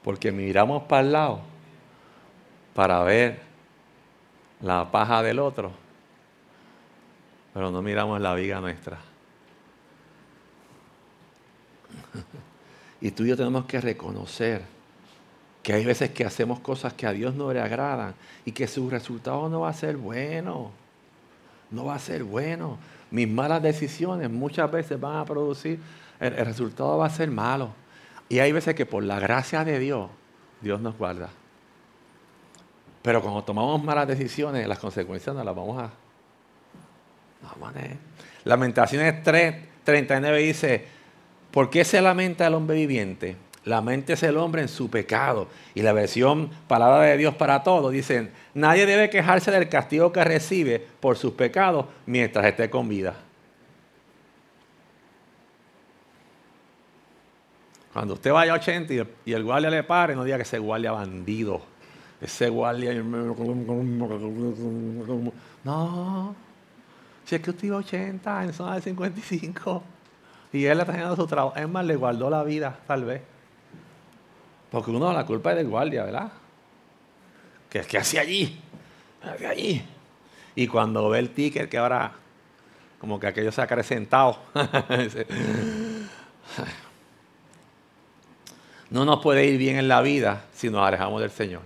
[0.02, 1.40] Porque miramos para el lado
[2.76, 3.40] para ver
[4.60, 5.72] la paja del otro,
[7.52, 8.98] pero no miramos la viga nuestra.
[13.00, 14.62] Y tú y yo tenemos que reconocer
[15.62, 18.88] que hay veces que hacemos cosas que a Dios no le agradan y que su
[18.88, 20.70] resultado no va a ser bueno.
[21.70, 22.78] No va a ser bueno.
[23.10, 25.80] Mis malas decisiones muchas veces van a producir,
[26.20, 27.70] el, resultado va a ser malo.
[28.28, 30.08] Y hay veces que por la gracia de Dios,
[30.60, 31.30] Dios nos guarda.
[33.02, 35.90] Pero cuando tomamos malas decisiones, las consecuencias no las vamos a,
[37.42, 37.72] no.
[38.44, 40.86] Lamentaciones 3, 39 dice,
[41.56, 43.34] ¿por qué se lamenta el hombre viviente?
[43.64, 45.48] Lamentese el hombre en su pecado.
[45.74, 50.22] Y la versión Palabra de Dios para todos dicen, nadie debe quejarse del castigo que
[50.22, 53.16] recibe por sus pecados mientras esté con vida.
[57.94, 60.58] Cuando usted vaya a 80 y el, y guardia le pare, no diga que ese
[60.58, 61.62] guardia bandido.
[62.20, 62.92] Ese guardia...
[65.64, 66.36] No.
[67.24, 69.95] Si es que usted iba a 80 en zona de 55
[70.52, 73.22] y él está haciendo su trabajo, es más, le guardó la vida, tal vez.
[74.70, 76.32] Porque uno, la culpa es del guardia, ¿verdad?
[77.70, 78.58] Que es que hace allí,
[79.48, 79.82] allí.
[80.54, 82.12] Y cuando ve el ticket que ahora,
[82.98, 84.38] como que aquello se ha acrecentado,
[88.90, 91.62] no nos puede ir bien en la vida si nos alejamos del Señor.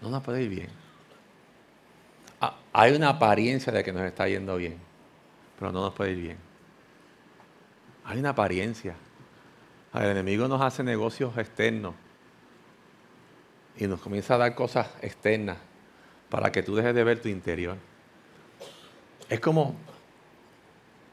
[0.00, 0.68] No nos puede ir bien.
[2.40, 4.78] Ah, Hay una apariencia de que nos está yendo bien,
[5.58, 6.49] pero no nos puede ir bien.
[8.10, 8.96] Hay una apariencia.
[9.94, 11.94] El enemigo nos hace negocios externos
[13.76, 15.58] y nos comienza a dar cosas externas
[16.28, 17.76] para que tú dejes de ver tu interior.
[19.28, 19.76] Es como,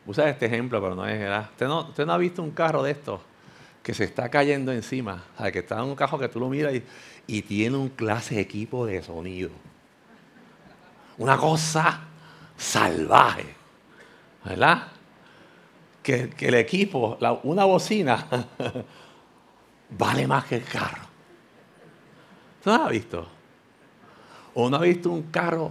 [0.07, 1.49] usa este ejemplo, pero no es verdad.
[1.51, 3.21] Usted no, usted no ha visto un carro de estos
[3.83, 6.73] que se está cayendo encima, que está en un carro que tú lo miras
[7.27, 9.51] y, tiene un clase equipo de sonido.
[11.19, 12.01] Una cosa
[12.57, 13.53] salvaje,
[14.43, 14.96] ¿verdad?
[16.07, 18.25] Que, el equipo, la- una bocina,
[19.89, 21.01] vale más que el carro.
[22.63, 23.27] ¿Tú no has visto?
[24.53, 25.69] ¿O no has visto un carro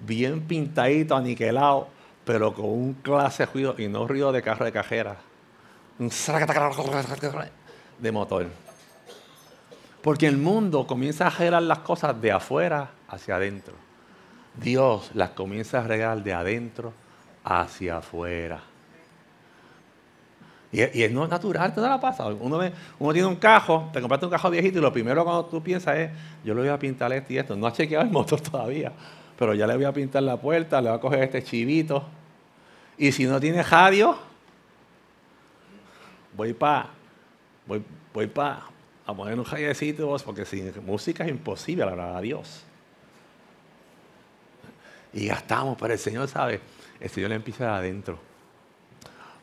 [0.00, 1.86] bien pintadito, aniquilado,
[2.24, 5.16] pero con un clase de ruido, y no ruido de carro de cajera?
[8.00, 8.48] De motor.
[10.02, 13.74] Porque el mundo comienza a regalar las cosas de afuera hacia adentro.
[14.60, 16.92] Dios las comienza a regalar de adentro
[17.44, 18.60] hacia afuera.
[20.70, 22.26] Y, y es natural, ¿te la pasa?
[22.26, 22.60] Uno,
[23.12, 26.10] tiene un cajo, te compraste un cajo viejito y lo primero cuando tú piensas es,
[26.44, 27.56] yo le voy a pintar esto y esto.
[27.56, 28.92] No ha chequeado el motor todavía,
[29.38, 32.04] pero ya le voy a pintar la puerta, le voy a coger este chivito.
[32.98, 34.18] Y si no tiene radio,
[36.36, 36.90] voy para
[37.66, 38.68] voy, voy pa
[39.06, 42.62] a poner un rayecito porque sin música es imposible hablar a Dios.
[45.14, 46.60] Y gastamos, pero el Señor sabe,
[47.00, 48.27] el Señor le empieza de adentro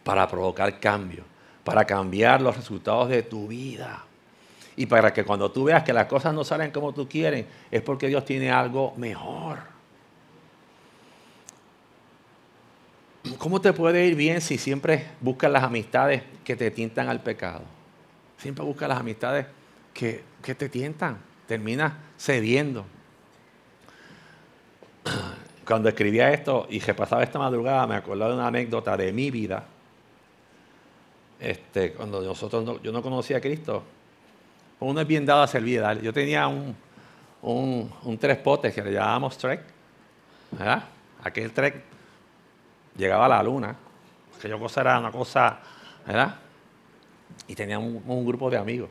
[0.05, 1.23] para provocar cambio,
[1.63, 4.05] para cambiar los resultados de tu vida.
[4.77, 7.81] Y para que cuando tú veas que las cosas no salen como tú quieres, es
[7.81, 9.57] porque Dios tiene algo mejor.
[13.39, 17.63] ¿Cómo te puede ir bien si siempre buscas las amistades que te tientan al pecado?
[18.37, 19.47] Siempre buscas las amistades
[19.91, 21.17] que, que te tientan.
[21.47, 22.85] Terminas cediendo.
[25.65, 29.65] cuando escribía esto y repasaba esta madrugada, me acordaba de una anécdota de mi vida.
[31.39, 33.83] Este, cuando nosotros yo no conocía a Cristo,
[34.79, 35.83] uno es bien dado a servir.
[36.01, 36.75] Yo tenía un,
[38.19, 39.61] tres potes que le llamábamos trek.
[41.23, 41.83] Aquel trek
[42.95, 43.75] llegaba a la luna,
[44.37, 45.59] aquella cosa era una cosa,
[46.05, 46.35] ¿verdad?
[47.47, 48.89] Y tenía un, grupo de amigos.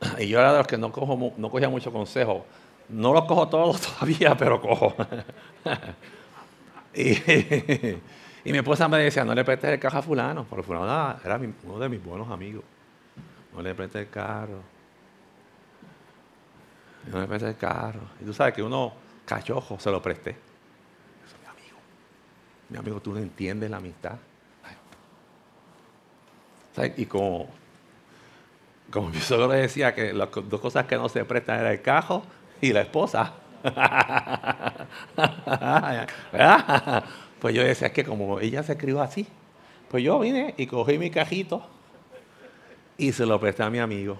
[0.18, 2.44] Y yo era de los que no, cojo, no cogía mucho consejo.
[2.88, 4.94] No los cojo todos todavía, pero cojo.
[8.46, 11.40] y, mi esposa me decía, no le prestes el carro a fulano, porque fulano era
[11.64, 12.64] uno de mis buenos amigos.
[13.52, 14.60] No le prestes el carro.
[17.10, 18.00] No le prestes el carro.
[18.20, 18.92] Y tú sabes que uno,
[19.24, 20.30] cachojo, se lo presté.
[20.30, 21.78] Eso es mi amigo.
[22.68, 24.18] Mi amigo, tú no entiendes la amistad.
[26.96, 27.48] Y como,
[28.90, 32.22] como mi suegro decía que las dos cosas que no se prestan eran el cajo
[32.60, 33.32] y la esposa.
[37.40, 39.26] pues yo decía, es que como ella se escribió así,
[39.90, 41.66] pues yo vine y cogí mi cajito
[42.98, 44.18] y se lo presté a mi amigo.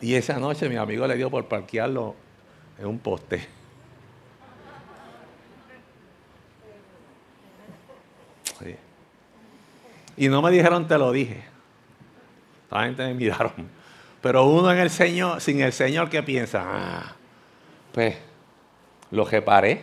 [0.00, 2.14] Y esa noche mi amigo le dio por parquearlo
[2.78, 3.60] en un poste.
[10.16, 11.42] Y no me dijeron te lo dije.
[12.70, 13.52] La gente me miraron.
[14.20, 16.62] Pero uno en el Señor, sin el Señor, ¿qué piensa?
[16.62, 17.16] Ah,
[17.92, 18.18] pues
[19.10, 19.82] lo reparé,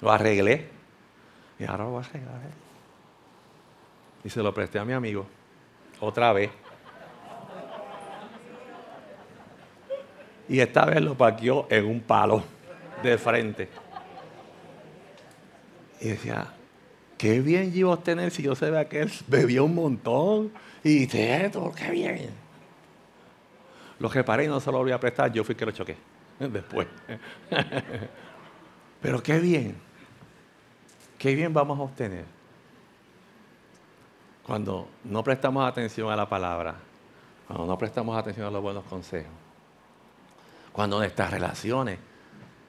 [0.00, 0.68] lo arreglé
[1.58, 2.40] y ahora lo voy a arreglar.
[4.24, 5.26] Y se lo presté a mi amigo
[6.00, 6.50] otra vez.
[10.48, 12.42] Y esta vez lo parqueó en un palo
[13.02, 13.68] de frente.
[16.00, 16.46] Y decía,
[17.16, 20.52] qué bien iba a tener si yo se que él bebió un montón
[20.84, 22.30] y dice, qué bien.
[23.98, 25.96] Lo reparé y no se lo volví a prestar, yo fui que lo choqué
[26.38, 26.86] después.
[29.00, 29.76] Pero qué bien,
[31.26, 32.24] qué bien vamos a obtener
[34.44, 36.76] cuando no prestamos atención a la palabra,
[37.48, 39.32] cuando no prestamos atención a los buenos consejos,
[40.72, 41.98] cuando nuestras relaciones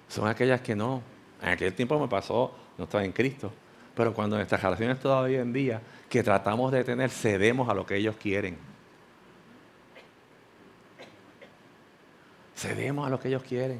[0.07, 1.03] son aquellas que no.
[1.39, 3.53] En aquel tiempo me pasó, no estaba en Cristo,
[3.93, 7.97] pero cuando nuestras relaciones todavía en día, que tratamos de tener, cedemos a lo que
[7.97, 8.57] ellos quieren.
[12.55, 13.79] Cedemos a lo que ellos quieren.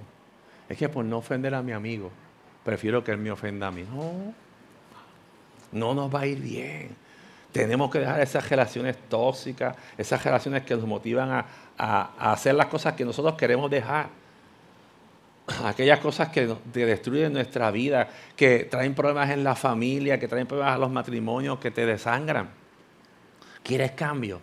[0.70, 2.12] Es que por no ofender a mi amigo,
[2.64, 3.84] prefiero que él me ofenda a mí.
[3.92, 4.36] No,
[5.72, 6.96] no nos va a ir bien.
[7.52, 11.46] Tenemos que dejar esas relaciones tóxicas, esas relaciones que nos motivan a,
[11.78, 14.10] a hacer las cosas que nosotros queremos dejar
[15.64, 20.76] aquellas cosas que, destruyen nuestra vida, que traen problemas en la familia, que traen problemas
[20.76, 22.50] a los matrimonios, que te desangran.
[23.64, 24.42] ¿Quieres cambio?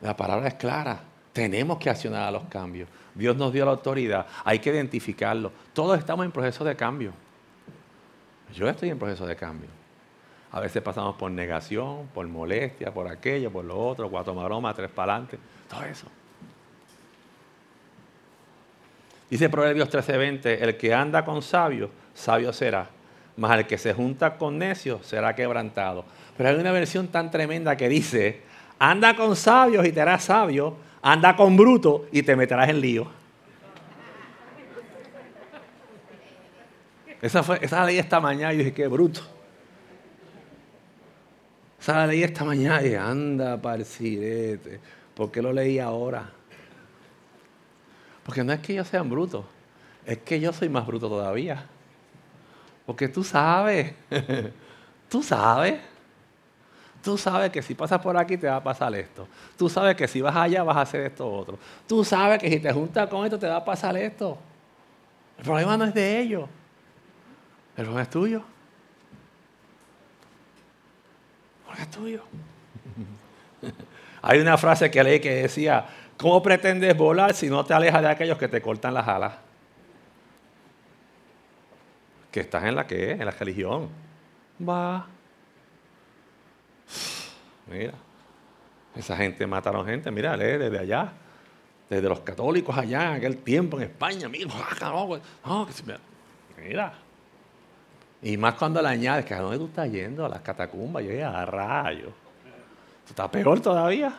[0.00, 1.00] La palabra es clara.
[1.32, 2.88] Tenemos que accionar a los cambios.
[3.14, 4.26] Dios nos dio la autoridad.
[4.44, 5.52] Hay que identificarlo.
[5.72, 7.12] Todos estamos en proceso de cambio.
[8.54, 9.68] Yo estoy en proceso de cambio.
[10.52, 14.90] A veces pasamos por negación, por molestia, por aquello, por lo otro, cuatro maromas, tres
[14.90, 15.38] para adelante.
[15.68, 16.06] Todo eso.
[19.30, 22.86] Dice Proverbios 13:20, el que anda con sabios, sabio será,
[23.38, 26.04] mas el que se junta con necios será quebrantado.
[26.36, 28.42] Pero hay una versión tan tremenda que dice,
[28.78, 33.06] anda con sabios y te harás sabio, anda con bruto y te meterás en lío.
[37.22, 39.31] Esa, fue, esa ley esta mañana y dije, qué bruto.
[41.82, 44.78] Esa la leí esta mañana y anda sirete.
[45.16, 46.30] ¿Por qué lo leí ahora?
[48.22, 49.44] Porque no es que ellos sean brutos,
[50.06, 51.66] es que yo soy más bruto todavía.
[52.86, 53.94] Porque tú sabes,
[55.08, 55.80] tú sabes,
[57.02, 59.26] tú sabes que si pasas por aquí te va a pasar esto.
[59.58, 61.58] Tú sabes que si vas allá vas a hacer esto otro.
[61.88, 64.38] Tú sabes que si te juntas con esto te va a pasar esto.
[65.36, 66.48] El problema no es de ellos,
[67.76, 68.51] el problema es tuyo.
[71.78, 72.22] Es tuyo.
[74.22, 75.86] Hay una frase que leí que decía,
[76.22, 79.34] ¿Cómo pretendes volar si no te alejas de aquellos que te cortan las alas?
[82.30, 83.88] Que estás en la que En la religión.
[84.60, 85.04] Va.
[87.66, 87.94] Mira.
[88.94, 91.12] Esa gente mataron gente, mira, lee desde allá.
[91.90, 94.28] Desde los católicos allá, en aquel tiempo en España.
[94.28, 95.18] Mira, no,
[96.56, 96.92] mira.
[98.22, 101.28] Y más cuando le añades que a dónde tú estás yendo, a las catacumbas, yo
[101.28, 102.12] a rayos.
[103.08, 104.14] Está peor todavía.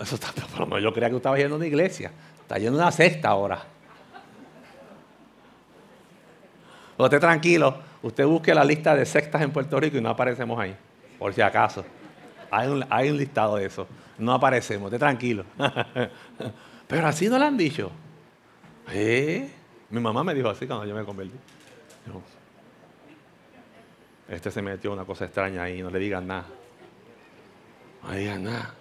[0.00, 2.10] Eso, está, por yo creía que estaba yendo a una iglesia.
[2.40, 3.62] Está yendo a una cesta ahora.
[6.96, 10.76] Usted tranquilo, usted busque la lista de sectas en Puerto Rico y no aparecemos ahí,
[11.18, 11.84] por si acaso.
[12.50, 13.86] Hay un, hay un listado de eso.
[14.18, 15.44] No aparecemos, esté tranquilo.
[16.88, 17.90] Pero así no lo han dicho.
[18.92, 19.50] ¿Eh?
[19.90, 21.36] Mi mamá me dijo así cuando yo me convertí.
[24.28, 26.46] Este se metió una cosa extraña ahí, no le digan nada.
[28.02, 28.74] No le digan nada.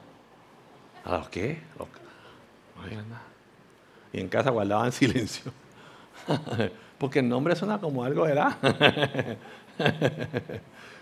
[1.05, 1.61] ¿A los qué?
[1.77, 3.23] No le digan nada.
[4.13, 5.51] Y en casa guardaban silencio.
[6.97, 8.57] Porque el nombre suena como algo, ¿verdad?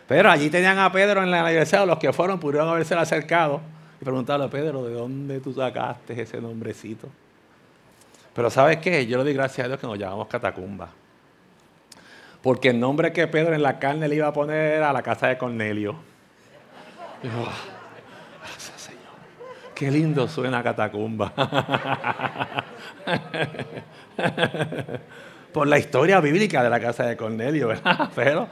[0.07, 3.61] Pero allí tenían a Pedro en la universidad, los que fueron pudieron haberse acercado
[4.01, 7.07] y preguntarle a Pedro, ¿de dónde tú sacaste ese nombrecito?
[8.33, 9.05] Pero ¿sabes qué?
[9.05, 10.89] Yo le doy gracias a Dios que nos llamamos Catacumba.
[12.41, 15.27] Porque el nombre que Pedro en la carne le iba a poner a la casa
[15.27, 15.95] de Cornelio.
[17.21, 19.01] gracias Señor.
[19.75, 21.33] Qué lindo suena Catacumba.
[25.51, 28.09] por la historia bíblica de la casa de Cornelio, ¿verdad?
[28.15, 28.47] Pero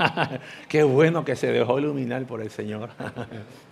[0.68, 2.90] qué bueno que se dejó iluminar por el Señor.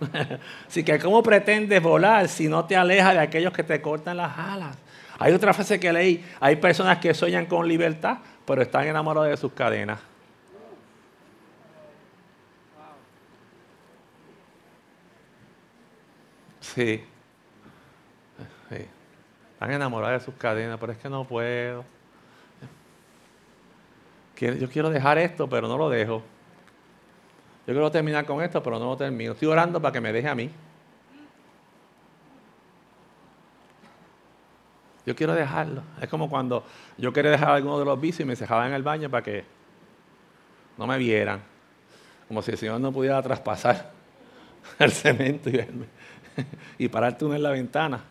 [0.67, 4.37] Así que, ¿cómo pretendes volar si no te alejas de aquellos que te cortan las
[4.37, 4.77] alas?
[5.19, 9.37] Hay otra frase que leí, hay personas que sueñan con libertad, pero están enamorados de
[9.37, 9.99] sus cadenas.
[16.61, 17.03] Sí.
[19.53, 21.83] Están enamorados de sus cadenas, pero es que no puedo
[24.39, 26.23] yo quiero dejar esto, pero no lo dejo.
[27.67, 29.33] Yo quiero terminar con esto, pero no lo termino.
[29.33, 30.49] Estoy orando para que me deje a mí.
[35.05, 35.83] Yo quiero dejarlo.
[36.01, 36.65] Es como cuando
[36.97, 39.43] yo quería dejar alguno de los vicios y me dejaba en el baño para que
[40.77, 41.41] no me vieran.
[42.27, 43.91] Como si el Señor no pudiera traspasar
[44.79, 45.85] el cemento y verme.
[46.77, 48.01] y pararte uno en la ventana.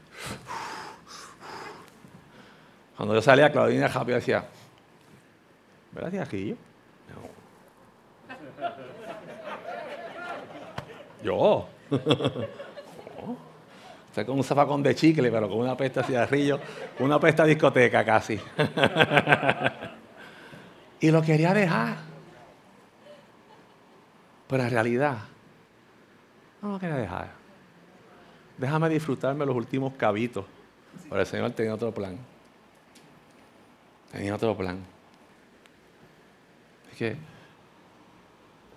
[2.96, 4.44] Cuando yo salía, Claudina rápido decía,
[5.92, 6.56] ¿Verdad, aquí?
[7.08, 7.28] No.
[11.24, 11.68] Yo.
[14.08, 16.60] Estoy con un zafacón de chicle, pero con una pesta de cigarrillo,
[16.98, 18.40] una pesta de discoteca casi.
[21.00, 21.96] y lo quería dejar.
[24.48, 25.18] Pero en realidad,
[26.62, 27.28] no lo quería dejar.
[28.56, 30.44] Déjame disfrutarme los últimos cabitos.
[31.08, 32.18] Pero el Señor tenía otro plan.
[34.10, 34.82] Tenía otro plan
[36.98, 37.16] que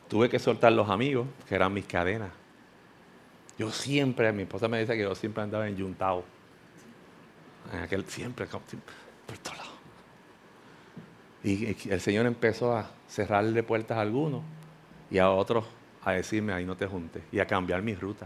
[0.08, 2.30] tuve que soltar los amigos, que eran mis cadenas.
[3.62, 6.24] Yo siempre, mi esposa me dice que yo siempre andaba en Yuntao.
[7.72, 9.74] En aquel, siempre, por todos lados.
[11.44, 14.42] Y el Señor empezó a cerrarle puertas a algunos
[15.12, 15.64] y a otros
[16.04, 18.26] a decirme, ahí no te juntes, y a cambiar mi ruta.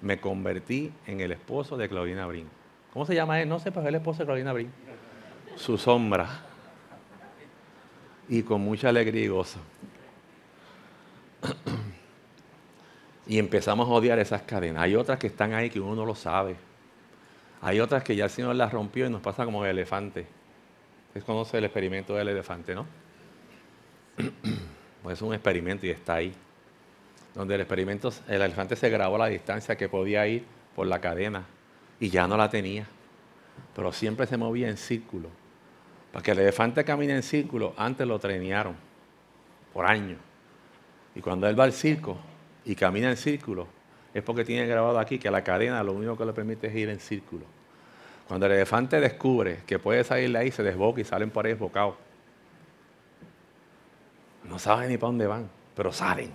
[0.00, 2.48] Me convertí en el esposo de Claudina Brin.
[2.92, 3.48] ¿Cómo se llama él?
[3.48, 4.70] No sé, pero es el esposo de Claudina Brin.
[5.56, 6.28] Su sombra
[8.28, 9.58] y con mucha alegría y gozo.
[13.26, 14.82] Y empezamos a odiar esas cadenas.
[14.82, 16.56] Hay otras que están ahí que uno no lo sabe.
[17.60, 20.26] Hay otras que ya el Señor las rompió y nos pasa como el elefante.
[21.08, 22.86] Ustedes conoce el experimento del elefante, ¿no?
[25.10, 26.34] es un experimento y está ahí.
[27.34, 30.44] Donde el experimento, el elefante se grabó la distancia que podía ir
[30.74, 31.44] por la cadena
[32.00, 32.86] y ya no la tenía.
[33.74, 35.28] Pero siempre se movía en círculo
[36.12, 38.76] para que el elefante camine en círculo, antes lo trenearon
[39.72, 40.18] por años.
[41.14, 42.18] Y cuando él va al circo
[42.64, 43.66] y camina en círculo,
[44.14, 46.88] es porque tiene grabado aquí que la cadena lo único que le permite es ir
[46.88, 47.44] en círculo.
[48.28, 51.52] Cuando el elefante descubre que puede salir de ahí, se desboca y salen por ahí
[51.52, 51.96] desbocados.
[54.44, 56.30] No saben ni para dónde van, pero salen.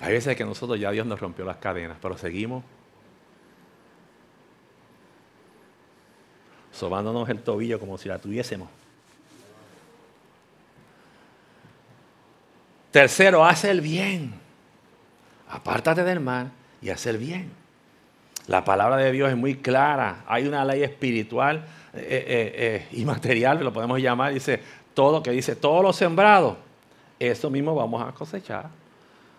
[0.00, 2.64] Hay veces que nosotros ya Dios nos rompió las cadenas, pero seguimos
[6.72, 8.68] sobándonos el tobillo como si la tuviésemos.
[12.92, 14.34] Tercero, hace el bien.
[15.48, 17.50] Apártate del mal y hace el bien.
[18.46, 20.24] La palabra de Dios es muy clara.
[20.26, 21.64] Hay una ley espiritual
[21.94, 24.34] eh, eh, eh, y material, lo podemos llamar.
[24.34, 24.60] Dice
[24.94, 26.58] todo, que dice todo lo sembrado.
[27.18, 28.68] Eso mismo vamos a cosechar.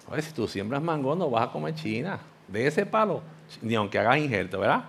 [0.10, 2.20] Ver, si tú siembras mango, no vas a comer china.
[2.48, 3.22] De ese palo,
[3.62, 4.84] ni aunque hagas injerto, ¿verdad?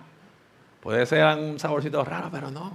[0.81, 2.73] Puede ser un saborcito raro, pero no.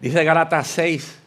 [0.00, 1.18] Dice Galatas 6,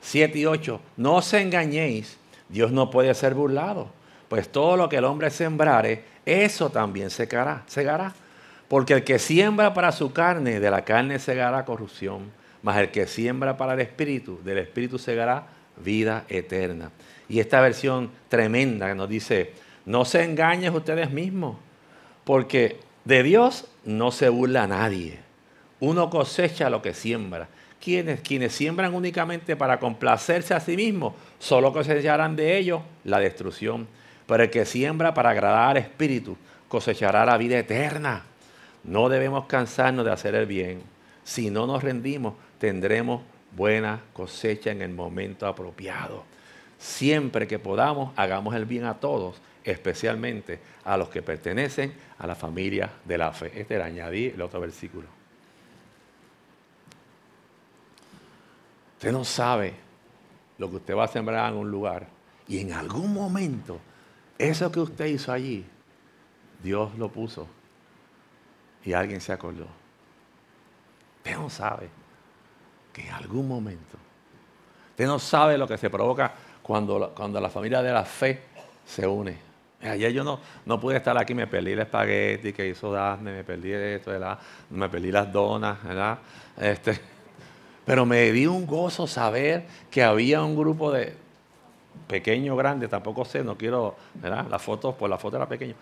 [0.00, 2.18] 7 y 8, no os engañéis,
[2.48, 3.90] Dios no puede ser burlado,
[4.28, 8.12] pues todo lo que el hombre sembrare, eso también secará, segará.
[8.68, 12.30] Porque el que siembra para su carne, de la carne segará corrupción,
[12.62, 16.90] mas el que siembra para el espíritu, del espíritu segará vida eterna.
[17.30, 19.54] Y esta versión tremenda que nos dice,
[19.86, 21.56] no se engañen ustedes mismos,
[22.24, 25.18] porque de Dios no se burla nadie.
[25.80, 27.48] Uno cosecha lo que siembra.
[27.80, 33.86] Quienes, quienes siembran únicamente para complacerse a sí mismos, solo cosecharán de ellos la destrucción.
[34.26, 36.36] Pero el que siembra para agradar al Espíritu,
[36.68, 38.24] cosechará la vida eterna.
[38.84, 40.82] No debemos cansarnos de hacer el bien.
[41.24, 43.22] Si no nos rendimos, tendremos
[43.56, 46.24] buena cosecha en el momento apropiado.
[46.78, 52.34] Siempre que podamos, hagamos el bien a todos, especialmente a los que pertenecen a la
[52.34, 53.52] familia de la fe.
[53.54, 55.08] Este era añadí el otro versículo.
[58.98, 59.74] Usted no sabe
[60.58, 62.08] lo que usted va a sembrar en un lugar
[62.48, 63.78] y en algún momento
[64.36, 65.64] eso que usted hizo allí,
[66.60, 67.46] Dios lo puso
[68.84, 69.68] y alguien se acordó.
[71.18, 71.88] Usted no sabe
[72.92, 73.96] que en algún momento,
[74.90, 78.42] usted no sabe lo que se provoca cuando, cuando la familia de la fe
[78.84, 79.38] se une.
[79.80, 83.44] Ayer yo no, no pude estar aquí, me perdí el espagueti que hizo Dafne, me
[83.44, 84.40] perdí esto, ¿verdad?
[84.70, 86.18] me perdí las donas, ¿verdad?
[86.56, 87.00] Este,
[87.88, 91.14] pero me dio un gozo saber que había un grupo de
[92.06, 94.46] pequeño, grande, tampoco sé, no quiero, ¿verdad?
[94.50, 95.74] La foto, pues la foto era pequeña.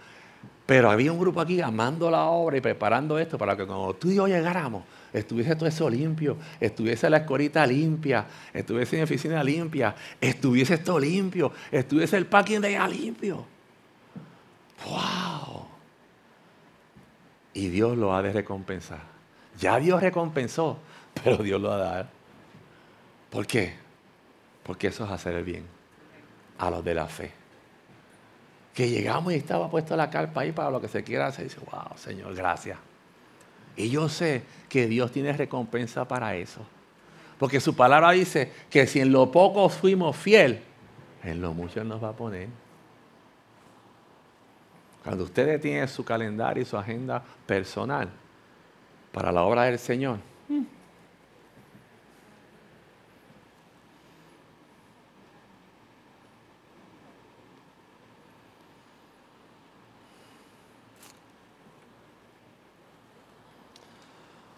[0.66, 4.08] Pero había un grupo aquí amando la obra y preparando esto para que cuando tú
[4.08, 9.92] y yo llegáramos, estuviese todo eso limpio, estuviese la escorita limpia, estuviese la oficina limpia,
[10.20, 13.44] estuviese esto limpio, estuviese el parking de allá limpio.
[14.88, 15.66] ¡Wow!
[17.52, 19.16] Y Dios lo ha de recompensar.
[19.58, 20.78] Ya Dios recompensó,
[21.24, 22.08] pero Dios lo ha de dar.
[23.30, 23.74] ¿Por qué?
[24.62, 25.64] Porque eso es hacer el bien
[26.58, 27.46] a los de la fe
[28.76, 31.46] que llegamos y estaba puesta la carpa ahí para lo que se quiera hacer.
[31.46, 32.78] Y dice, wow, Señor, gracias.
[33.74, 36.60] Y yo sé que Dios tiene recompensa para eso.
[37.38, 40.60] Porque su palabra dice que si en lo poco fuimos fiel,
[41.24, 42.48] en lo mucho nos va a poner.
[45.02, 48.10] Cuando ustedes tienen su calendario y su agenda personal
[49.10, 50.18] para la obra del Señor,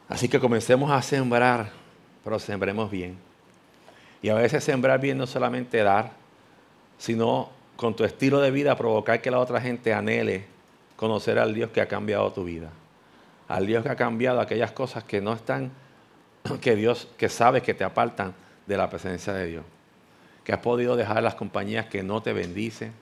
[0.09, 1.71] Así que comencemos a sembrar,
[2.25, 3.19] pero sembremos bien.
[4.23, 6.13] Y a veces sembrar bien no solamente dar,
[6.97, 10.47] sino con tu estilo de vida provocar que la otra gente anhele
[10.97, 12.71] conocer al Dios que ha cambiado tu vida.
[13.47, 15.71] Al Dios que ha cambiado aquellas cosas que no están,
[16.61, 18.35] que Dios, que sabes que te apartan
[18.67, 19.65] de la presencia de Dios.
[20.43, 22.93] Que has podido dejar las compañías que no te bendicen,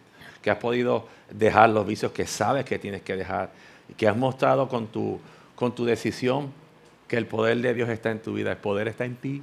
[0.43, 3.51] que has podido dejar los vicios que sabes que tienes que dejar,
[3.97, 5.21] que has mostrado con tu,
[5.55, 6.53] con tu decisión
[7.09, 9.43] que el poder de Dios está en tu vida, el poder está en ti.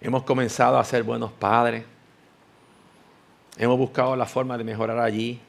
[0.00, 1.84] Hemos comenzado a ser buenos padres.
[3.56, 5.40] Hemos buscado la forma de mejorar allí.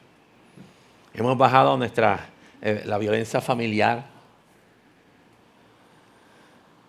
[1.12, 2.28] Hemos bajado nuestra,
[2.62, 4.06] eh, la violencia familiar.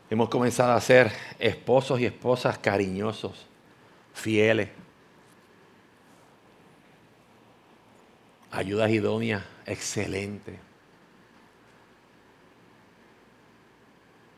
[0.10, 3.48] Hemos comenzado a ser esposos y esposas cariñosos,
[4.14, 4.70] fieles.
[8.52, 10.56] Ayudas idóneas, excelentes.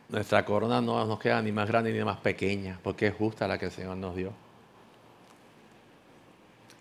[0.09, 3.57] Nuestra corona no nos queda ni más grande ni más pequeña, porque es justa la
[3.57, 4.31] que el Señor nos dio.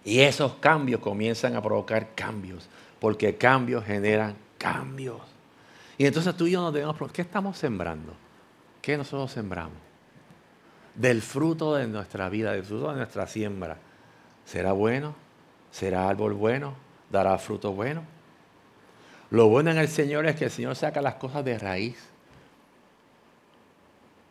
[0.05, 2.69] Y esos cambios comienzan a provocar cambios,
[3.01, 5.21] porque cambios generan cambios.
[5.99, 8.13] Y entonces tú y yo nos debemos preguntar, ¿qué estamos sembrando?
[8.81, 9.79] ¿Qué nosotros sembramos?
[10.95, 13.79] Del fruto de nuestra vida, del fruto de nuestra siembra.
[14.45, 15.17] ¿Será bueno?
[15.73, 16.75] ¿Será árbol bueno?
[17.11, 18.05] ¿Dará fruto bueno?
[19.31, 21.99] Lo bueno en el Señor es que el Señor saca las cosas de raíz.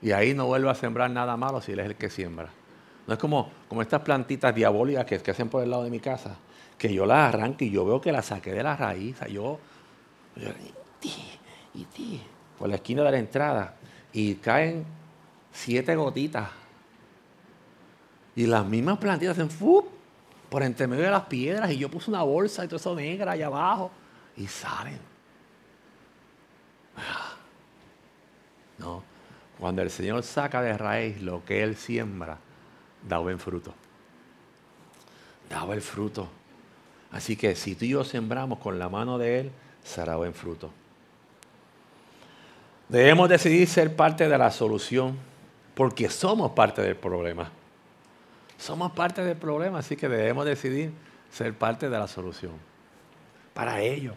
[0.02, 2.50] Y ahí no vuelve a sembrar nada malo si Él es el que siembra.
[3.08, 6.00] No es como, como estas plantitas diabólicas que, que hacen por el lado de mi
[6.00, 6.38] casa,
[6.78, 9.18] que yo las arranco y yo veo que las saqué de la raíz.
[9.30, 9.60] Yo,
[10.36, 10.50] yo
[11.74, 12.22] y ti,
[12.58, 13.76] por la esquina de la entrada
[14.14, 14.86] y caen
[15.52, 16.50] siete gotitas.
[18.36, 19.88] Y las mismas plantitas hacen ¡fup!
[20.50, 23.34] por entre medio de las piedras y yo puse una bolsa y todo eso negra
[23.34, 23.92] allá abajo
[24.38, 25.00] y salen.
[26.96, 27.36] Ah.
[28.78, 29.04] No,
[29.60, 32.38] cuando el Señor saca de raíz lo que Él siembra,
[33.08, 33.74] da buen fruto.
[35.50, 36.28] Da buen fruto.
[37.12, 39.52] Así que si tú y yo sembramos con la mano de Él,
[39.84, 40.72] será buen fruto.
[42.90, 45.18] Debemos decidir ser parte de la solución
[45.74, 47.52] porque somos parte del problema.
[48.58, 50.92] Somos parte del problema, así que debemos decidir
[51.32, 52.54] ser parte de la solución.
[53.54, 54.14] Para ello.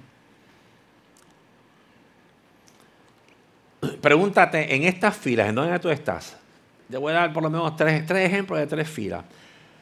[4.01, 6.37] Pregúntate en estas filas, ¿en dónde tú estás?
[6.91, 9.25] Te voy a dar por lo menos tres, ejemplos de tres filas.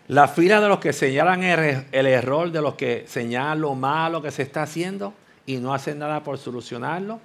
[0.09, 4.23] La fila de los que señalan el, el, error, de los que señalan lo malo
[4.23, 5.15] que se está haciendo
[5.47, 7.21] y no hacen nada por solucionarlo.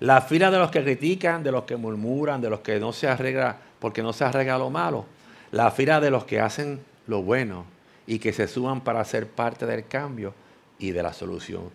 [0.00, 3.08] La fila de los que critican, de los que murmuran, de los que no se
[3.08, 5.06] arregla porque no se arregla lo malo.
[5.52, 7.64] La fila de los que hacen lo bueno
[8.06, 10.34] y que se suban para ser parte del cambio
[10.78, 11.70] y de la solución.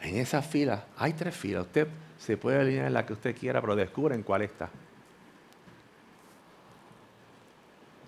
[0.00, 1.66] En esa fila, hay tres filas.
[1.66, 1.86] Usted
[2.24, 4.70] se puede alinear en la que usted quiera, pero descubren cuál está.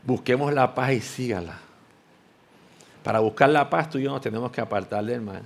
[0.04, 1.58] Busquemos la paz y sígala.
[3.02, 5.42] Para buscar la paz, tú y yo nos tenemos que apartar del mal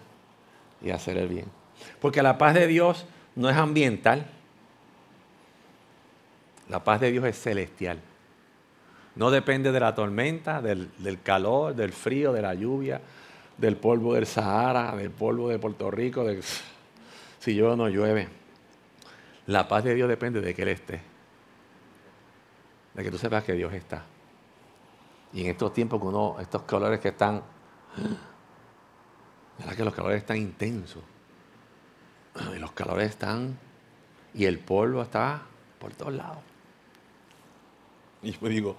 [0.82, 1.46] y hacer el bien.
[1.98, 3.06] Porque la paz de Dios
[3.36, 4.26] no es ambiental.
[6.68, 8.00] La paz de Dios es celestial.
[9.16, 10.90] No depende de la tormenta, del,
[11.22, 13.00] calor, del frío, de la lluvia,
[13.56, 16.42] del polvo del Sahara, del polvo de Puerto Rico, de,
[17.38, 18.37] si llueve o no llueve.
[19.48, 21.00] La paz de Dios depende de que Él esté.
[22.92, 24.04] De que tú sepas que Dios está.
[25.32, 27.42] Y en estos tiempos que uno, estos colores que están,
[29.58, 31.02] ¿verdad que los calores están intensos?
[32.58, 33.58] Los calores están,
[34.34, 35.42] y el polvo está
[35.78, 36.38] por todos lados.
[38.22, 38.76] Y yo digo,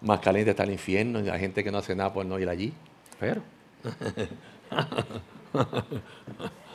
[0.00, 2.48] más caliente está el infierno y hay gente que no hace nada por no ir
[2.48, 2.72] allí.
[3.20, 3.42] Pero.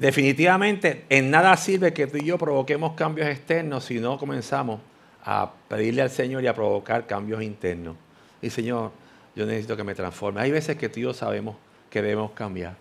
[0.00, 4.80] Definitivamente, en nada sirve que tú y yo provoquemos cambios externos si no comenzamos
[5.22, 7.96] a pedirle al Señor y a provocar cambios internos.
[8.40, 8.92] Y Señor,
[9.36, 10.40] yo necesito que me transforme.
[10.40, 11.54] Hay veces que tú y yo sabemos
[11.90, 12.76] que debemos cambiar.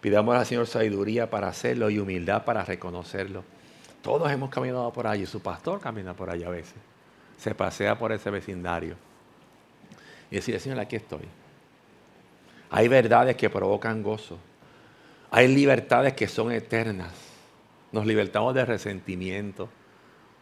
[0.00, 3.44] Pidamos al Señor sabiduría para hacerlo y humildad para reconocerlo.
[4.02, 6.74] Todos hemos caminado por allí, su pastor camina por allí a veces.
[7.38, 8.96] Se pasea por ese vecindario.
[10.32, 11.28] Y decir, Señor, aquí estoy.
[12.70, 14.36] Hay verdades que provocan gozo.
[15.30, 17.12] Hay libertades que son eternas.
[17.92, 19.68] Nos libertamos de resentimiento.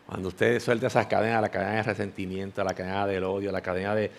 [0.06, 3.94] Cuando usted suelta esas cadenas, la cadena de resentimiento, la cadena del odio, la cadena
[3.94, 4.10] de,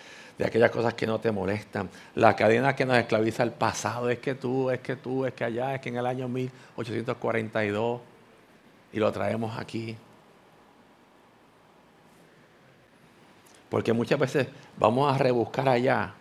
[0.44, 4.36] aquellas cosas que no te molestan, la cadena que nos esclaviza el pasado, es que
[4.36, 8.02] tú, es que tú, es que allá, es que en el año 1842
[8.94, 9.96] y lo traemos aquí.
[13.70, 14.48] Porque muchas veces
[14.78, 16.14] vamos a rebuscar allá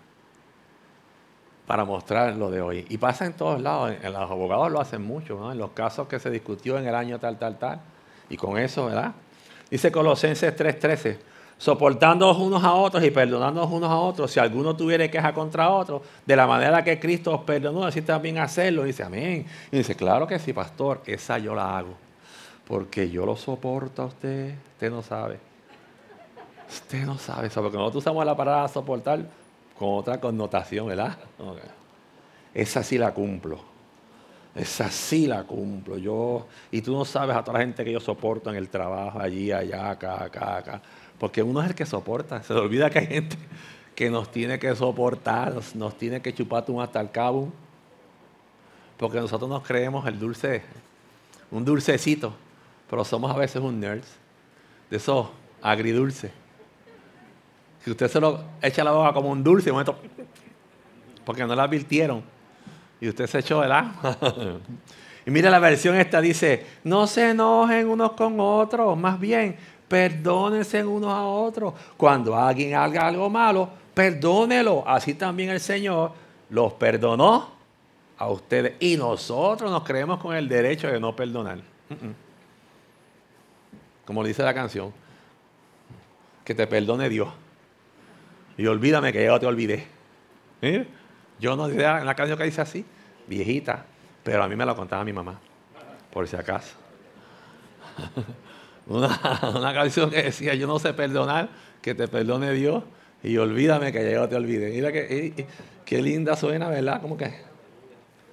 [1.67, 2.87] para mostrar lo de hoy.
[2.89, 3.93] Y pasa en todos lados.
[4.03, 5.53] En, los abogados lo hacen mucho, ¿no?
[5.53, 7.81] En los casos que se discutió en el año tal, tal, tal.
[8.29, 9.13] Y con eso, ¿verdad?
[9.71, 11.17] Dice Colosenses 3:13,
[11.59, 14.31] soportándonos unos a otros y perdonándonos unos a otros.
[14.31, 18.39] Si alguno tuviera queja contra otro, de la manera que Cristo os perdonó, así también
[18.39, 18.85] hacerlo.
[18.85, 19.47] dice, amén.
[19.73, 22.05] Y dice, claro que sí, pastor, esa yo la hago
[22.67, 24.55] porque yo lo soporto a usted.
[24.75, 25.39] Usted no sabe.
[26.69, 29.21] Usted no sabe eso, porque nosotros usamos la palabra soportar
[29.79, 31.17] con otra connotación, ¿verdad?
[32.53, 33.61] Esa sí la cumplo.
[34.55, 35.99] Esa sí la cumplo.
[35.99, 39.19] Yo, y tú no sabes a toda la gente que yo soporto en el trabajo,
[39.19, 40.83] allí, allá, acá, acá, acá.
[41.19, 42.43] Porque uno es el que soporta.
[42.43, 43.37] Se le olvida que hay gente
[43.95, 47.53] que nos tiene que soportar, nos, tiene que chupar un hasta el cabo.
[48.97, 50.63] Porque nosotros nos creemos el dulce,
[51.51, 52.35] un dulcecito
[52.89, 54.05] pero somos a veces un nerd
[54.91, 56.31] de eso agridulce.
[57.85, 59.71] Si usted se lo echa la boca como un dulce,
[61.25, 62.23] porque no la advirtieron,
[63.01, 64.17] y usted se echó el agua.
[65.27, 69.57] y mira la versión esta dice, no se enojen unos con otros, más bien,
[69.87, 71.75] perdónense unos a otros.
[71.97, 74.83] Cuando alguien haga algo malo, perdónelo.
[74.87, 76.13] Así también el Señor
[76.49, 77.51] los perdonó
[78.17, 78.75] a ustedes.
[78.81, 81.59] Y nosotros nos creemos con el derecho de no perdonar
[84.05, 84.93] como dice la canción,
[86.45, 87.29] que te perdone Dios.
[88.57, 89.87] Y olvídame que yo te olvidé.
[90.63, 90.87] ¿Eh?
[91.39, 92.85] Yo no sé en la canción que dice así,
[93.27, 93.85] viejita,
[94.23, 95.39] pero a mí me la contaba mi mamá,
[96.11, 96.77] por si acaso.
[98.87, 101.49] Una, canción que decía, yo no sé perdonar,
[101.83, 102.85] que te perdone Dios,
[103.23, 104.71] y olvídame que yo te olvidé.
[104.71, 105.47] Mira que,
[105.85, 107.01] qué linda suena, ¿verdad?
[107.01, 107.35] Como que...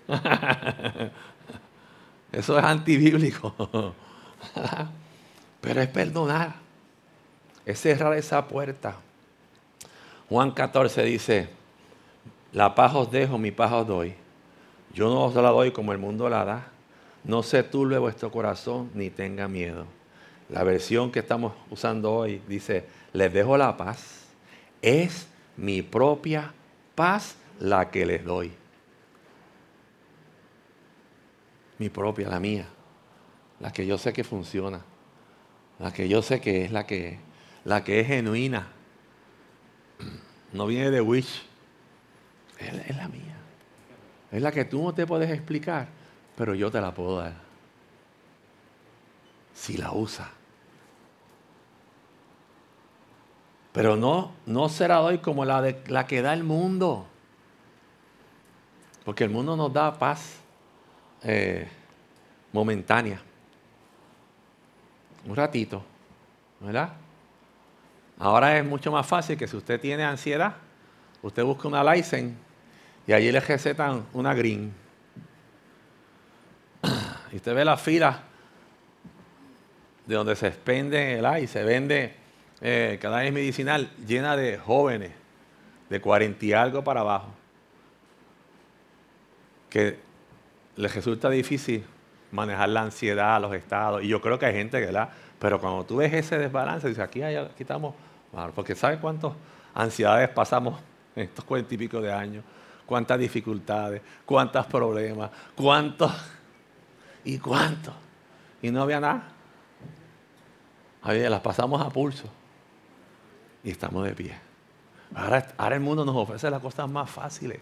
[2.31, 3.95] Eso es antibíblico.
[5.61, 6.55] Pero es perdonar,
[7.65, 8.95] es cerrar esa puerta.
[10.31, 11.49] Juan 14 dice,
[12.53, 14.15] la paz os dejo, mi paz os doy.
[14.93, 16.67] Yo no os la doy como el mundo la da.
[17.25, 19.85] No se turbe vuestro corazón ni tenga miedo.
[20.47, 24.25] La versión que estamos usando hoy dice, les dejo la paz.
[24.81, 25.27] Es
[25.57, 26.53] mi propia
[26.95, 28.53] paz la que les doy.
[31.77, 32.69] Mi propia, la mía.
[33.59, 34.81] La que yo sé que funciona
[35.81, 37.17] la que yo sé que es la que,
[37.65, 38.67] la que es genuina.
[40.53, 41.43] No viene de Wish.
[42.59, 43.35] Es, la mía.
[44.31, 45.87] Es la que tú no te puedes explicar,
[46.35, 47.33] pero yo te la puedo dar.
[49.53, 50.29] Si la usa.
[53.71, 57.07] Pero no, no será hoy como la, de, la que da el mundo.
[59.05, 60.35] Porque el mundo nos da paz
[61.23, 61.67] eh,
[62.51, 63.21] momentánea
[65.25, 65.83] un ratito,
[66.59, 66.93] ¿verdad?
[68.21, 70.53] Ahora es mucho más fácil que si usted tiene ansiedad,
[71.23, 72.35] usted busca una license
[73.07, 74.71] y allí le recetan una green.
[77.31, 78.19] Y usted ve la fila
[80.05, 82.13] de donde se expende el se vende
[82.61, 85.13] eh, cada vez medicinal llena de jóvenes
[85.89, 87.29] de cuarenta y algo para abajo,
[89.67, 89.97] que
[90.75, 91.83] les resulta difícil
[92.31, 95.09] manejar la ansiedad, los estados, y yo creo que hay gente que la,
[95.39, 97.95] pero cuando tú ves ese desbalance, dices, aquí, hay, aquí estamos,
[98.55, 99.33] porque ¿sabes cuántas
[99.73, 100.79] ansiedades pasamos
[101.15, 102.43] en estos cuarenta y pico de años?
[102.85, 104.01] ¿Cuántas dificultades?
[104.25, 105.31] ¿Cuántos problemas?
[105.55, 106.11] ¿Cuántos?
[107.23, 107.93] ¿Y cuántos?
[108.61, 109.23] Y no había nada.
[111.03, 112.29] Las pasamos a pulso
[113.63, 114.33] y estamos de pie.
[115.15, 117.59] Ahora, el mundo nos ofrece las cosas más fáciles.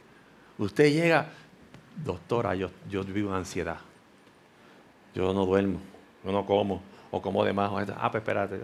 [0.57, 1.28] Usted llega,
[2.03, 3.78] doctora, yo, yo vivo en ansiedad.
[5.15, 5.80] Yo no duermo,
[6.24, 7.72] yo no como, o como de más.
[7.97, 8.59] Ah, pues espérate.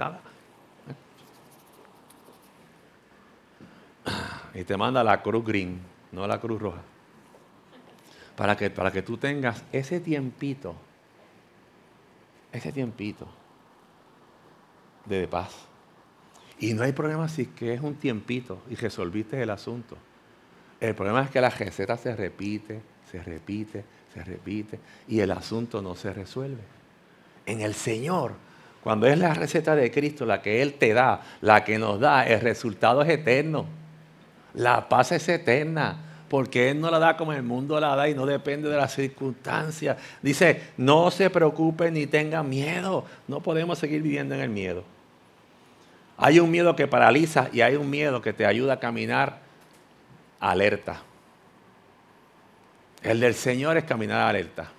[4.56, 5.80] Y te manda la cruz green,
[6.14, 6.82] no la cruz roja.
[8.36, 10.76] Para que, para que tú tengas ese tiempito,
[12.52, 13.28] ese tiempito
[15.06, 15.54] de paz.
[16.60, 19.98] Y no hay problema si es que es un tiempito y resolviste el asunto.
[20.80, 22.82] El problema es que la receta se repite,
[23.12, 23.84] se repite,
[24.14, 26.64] se repite y el asunto no se resuelve.
[27.46, 28.34] En el Señor,
[28.84, 32.26] cuando es la receta de Cristo la que Él te da, la que nos da,
[32.26, 33.66] el resultado es eterno.
[34.56, 35.98] La paz es eterna
[36.30, 38.94] porque Él no la da como el mundo la da y no depende de las
[38.94, 39.98] circunstancias.
[40.22, 43.06] Dice, no se preocupen ni tengan miedo.
[43.28, 44.84] No podemos seguir viviendo en el miedo.
[46.18, 49.40] Hay un miedo que paraliza y hay un miedo que te ayuda a caminar
[50.40, 51.02] alerta.
[53.04, 54.72] El del Señor es caminar alerta.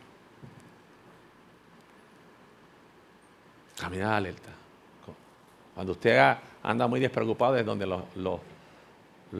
[3.78, 4.50] Caminar alerta.
[5.74, 8.40] Cuando usted anda muy despreocupado es donde los, los,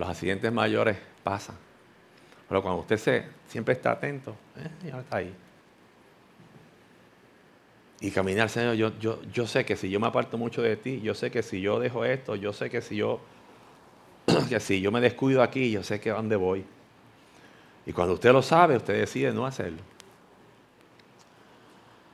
[0.03, 1.57] accidentes mayores pasan.
[2.49, 5.35] Pero cuando usted se, siempre está atento, eh, ya está ahí.
[8.01, 11.01] Y caminar, Señor, yo, yo, yo sé que si yo me aparto mucho de ti,
[11.01, 13.21] yo sé que si yo dejo esto, yo sé que si yo,
[14.49, 16.65] que si yo me descuido aquí, yo sé que a dónde voy.
[17.87, 19.79] Y cuando usted lo sabe, usted decide no hacerlo.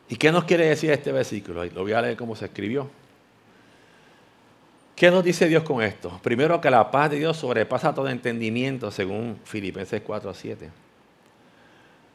[0.08, 1.64] ¿Y qué nos quiere decir este versículo?
[1.64, 2.90] Lo voy a leer como se escribió.
[5.03, 6.20] ¿Qué nos dice Dios con esto?
[6.22, 10.70] Primero que la paz de Dios sobrepasa todo entendimiento, según Filipenses 4 a 7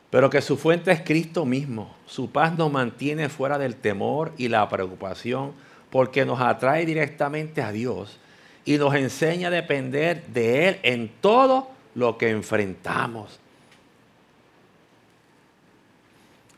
[0.09, 1.93] pero que su fuente es Cristo mismo.
[2.05, 5.51] Su paz nos mantiene fuera del temor y la preocupación
[5.89, 8.19] porque nos atrae directamente a Dios
[8.63, 13.37] y nos enseña a depender de Él en todo lo que enfrentamos.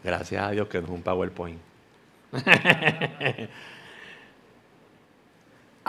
[0.03, 1.59] Gracias a Dios que no es un PowerPoint.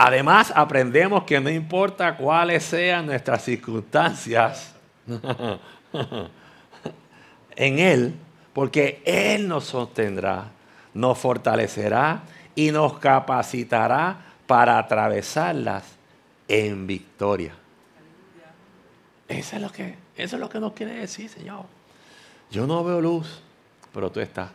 [0.03, 4.73] Además, aprendemos que no importa cuáles sean nuestras circunstancias,
[7.55, 8.15] en Él,
[8.51, 10.45] porque Él nos sostendrá,
[10.95, 12.23] nos fortalecerá
[12.55, 15.83] y nos capacitará para atravesarlas
[16.47, 17.53] en victoria.
[19.27, 21.65] Eso es lo que, eso es lo que nos quiere decir, Señor.
[22.49, 23.43] Yo no veo luz,
[23.93, 24.49] pero tú estás.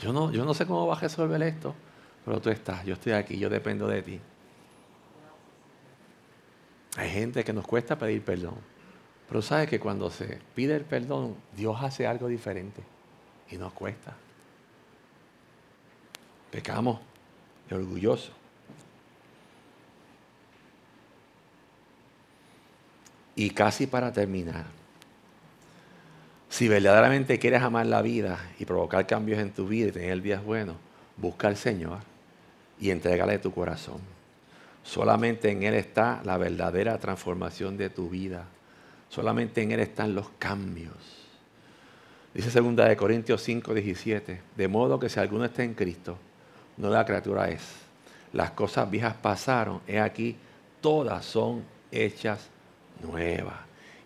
[0.00, 1.74] Yo no, yo no sé cómo vas a resolver esto,
[2.24, 2.84] pero tú estás.
[2.84, 4.20] Yo estoy aquí, yo dependo de ti.
[6.96, 8.54] Hay gente que nos cuesta pedir perdón.
[9.28, 12.82] Pero sabe que cuando se pide el perdón, Dios hace algo diferente
[13.50, 14.14] y nos cuesta.
[16.50, 17.00] Pecamos
[17.68, 18.32] de orgulloso.
[23.36, 24.66] Y casi para terminar,
[26.48, 30.44] si verdaderamente quieres amar la vida y provocar cambios en tu vida y tener días
[30.44, 30.76] buenos,
[31.16, 32.13] busca al Señor
[32.80, 34.00] y entrégale tu corazón.
[34.82, 38.44] Solamente en Él está la verdadera transformación de tu vida.
[39.08, 40.94] Solamente en Él están los cambios.
[42.34, 44.40] Dice 2 de Corintios 5, 17.
[44.56, 46.18] De modo que si alguno está en Cristo,
[46.76, 47.62] nueva criatura es.
[48.32, 50.36] Las cosas viejas pasaron, he aquí,
[50.80, 51.62] todas son
[51.92, 52.48] hechas
[53.02, 53.54] nuevas.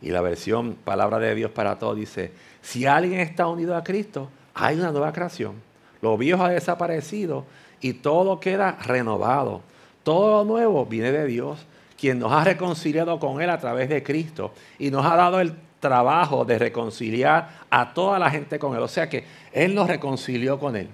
[0.02, 4.28] Y la versión Palabra de Dios para todos dice, si alguien está unido a Cristo,
[4.54, 5.54] hay una nueva creación.
[6.02, 7.46] Lo viejo ha desaparecido
[7.80, 9.62] y todo queda renovado.
[10.02, 11.66] Todo lo nuevo viene de Dios
[11.98, 15.54] quien nos ha reconciliado con Él a través de Cristo y nos ha dado el
[15.80, 18.82] trabajo de reconciliar a toda la gente con Él.
[18.82, 20.88] O sea que Él nos reconcilió con Él.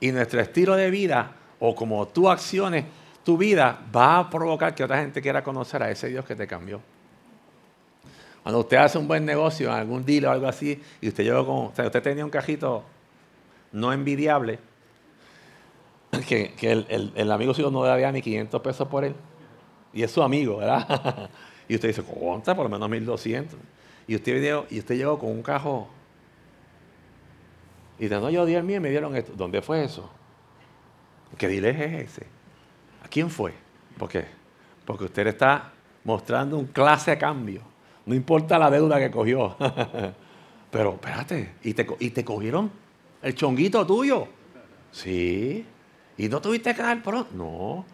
[0.00, 2.84] Y nuestro estilo de vida, o como tú acciones
[3.24, 6.46] tu vida, va a provocar que otra gente quiera conocer a ese Dios que te
[6.46, 6.80] cambió.
[8.42, 11.66] Cuando usted hace un buen negocio, algún deal o algo así, y usted llegó con,
[11.66, 12.82] o sea, usted tenía un cajito
[13.70, 14.58] no envidiable,
[16.28, 16.52] que,
[16.90, 19.14] el, amigo suyo no le había ni 500 pesos por él.
[19.94, 21.30] Y es su amigo, ¿verdad?
[21.68, 22.54] y usted dice, ¿cuánto?
[22.54, 23.58] Por lo menos 1200.
[24.06, 25.88] Y usted, llegó, y usted llegó con un cajo.
[27.98, 29.32] Y dice, no, yo di el mío y me dieron esto.
[29.34, 30.10] ¿Dónde fue eso?
[31.38, 32.26] ¿Qué dile es ese?
[33.02, 33.54] ¿A quién fue?
[33.96, 34.26] ¿Por qué?
[34.84, 35.72] Porque usted está
[36.04, 37.62] mostrando un clase a cambio.
[38.04, 39.56] No importa la deuda que cogió.
[40.70, 42.70] Pero espérate, ¿y te, ¿y te cogieron
[43.22, 44.26] el chonguito tuyo?
[44.90, 45.66] Sí.
[46.16, 47.30] ¿Y no tuviste que dar pronto?
[47.34, 47.84] No.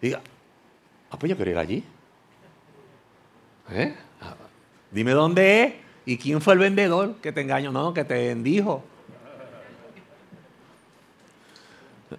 [0.00, 0.20] Diga,
[1.10, 1.84] ah, pues yo quiero ir allí.
[3.70, 3.94] ¿Eh?
[4.20, 4.34] Ah,
[4.90, 7.70] dime dónde es y quién fue el vendedor que te engañó.
[7.70, 8.84] No, que te bendijo.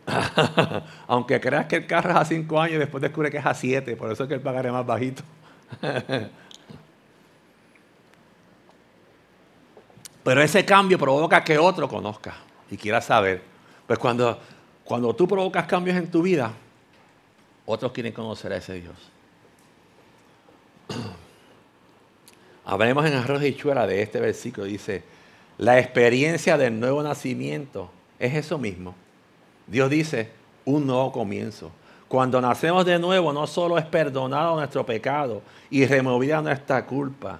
[1.07, 3.53] Aunque creas que el carro es a cinco años y después descubre que es a
[3.53, 5.23] siete, por eso es que el pagaré más bajito.
[10.23, 12.35] Pero ese cambio provoca que otro conozca
[12.69, 13.41] y quiera saber.
[13.87, 14.39] Pues cuando,
[14.91, 16.51] cuando tú provocas cambios en tu vida,
[17.65, 18.95] otros quieren conocer a ese Dios.
[22.65, 24.67] Hablemos en arroz y chuela de este versículo.
[24.67, 25.01] Dice,
[25.57, 27.89] la experiencia del nuevo nacimiento
[28.19, 28.93] es eso mismo.
[29.65, 30.29] Dios dice,
[30.65, 31.71] un nuevo comienzo.
[32.09, 37.39] Cuando nacemos de nuevo, no solo es perdonado nuestro pecado y removida nuestra culpa,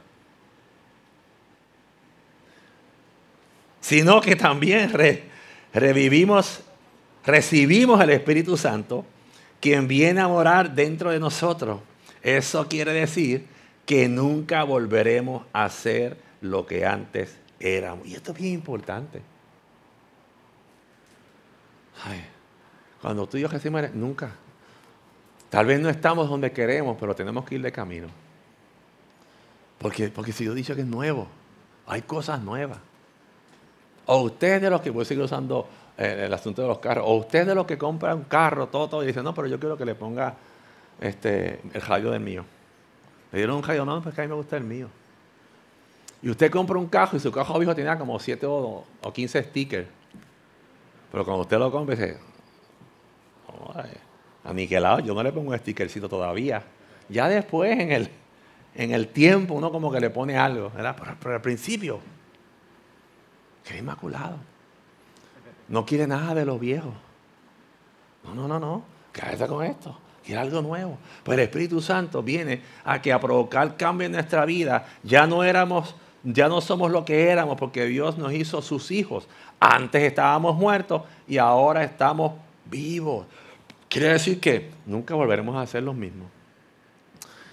[3.81, 4.89] sino que también
[5.73, 6.61] revivimos,
[7.25, 9.05] recibimos el Espíritu Santo,
[9.59, 11.79] quien viene a morar dentro de nosotros.
[12.21, 13.45] Eso quiere decir
[13.85, 18.07] que nunca volveremos a ser lo que antes éramos.
[18.07, 19.21] Y esto es bien importante.
[23.01, 24.31] cuando tú y yo recibimos, nunca.
[25.49, 28.07] Tal vez no estamos donde queremos, pero tenemos que ir de camino.
[29.77, 31.27] Porque, porque si yo he dicho que es nuevo,
[31.87, 32.77] hay cosas nuevas.
[34.05, 35.67] O usted de los que, voy a seguir usando
[36.01, 38.89] eh, el asunto de los carros, o usted de los que compra un carro, todo,
[38.89, 40.33] todo, y dice, no, pero yo quiero que le ponga
[40.99, 42.43] este, el rayo del mío.
[43.31, 44.87] Le dieron un rayo, no, pues que a mí me gusta el mío.
[46.23, 49.43] Y usted compra un carro y su carro viejo tenía como 7 o, o 15
[49.43, 49.87] stickers.
[51.11, 52.17] Pero cuando usted lo compra, dice,
[53.47, 53.73] oh,
[54.43, 56.63] aniquilado, yo no le pongo un stickercito todavía.
[57.09, 58.09] Ya después, en el,
[58.73, 60.95] en el tiempo, uno como que le pone algo, ¿verdad?
[61.21, 61.99] Pero, al principio,
[63.63, 64.37] que inmaculado.
[65.67, 66.93] No quiere nada de lo viejo.
[68.23, 68.83] No, no, no, no.
[69.13, 69.97] Quédate con esto.
[70.23, 70.97] Quiere algo nuevo.
[71.23, 74.85] Pues el Espíritu Santo viene a que a provocar cambio en nuestra vida.
[75.03, 79.27] Ya no éramos, ya no somos lo que éramos porque Dios nos hizo sus hijos.
[79.59, 82.33] Antes estábamos muertos y ahora estamos
[82.65, 83.25] vivos.
[83.89, 86.27] Quiere decir que nunca volveremos a ser los mismos.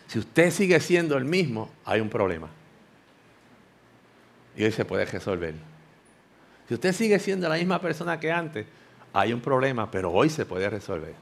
[0.06, 2.48] Si usted sigue siendo el mismo, hay un problema.
[4.56, 5.54] Y hoy se puede resolver.
[6.69, 8.66] Si usted sigue siendo la misma persona que antes,
[9.14, 11.14] hay un problema, pero hoy se puede resolver.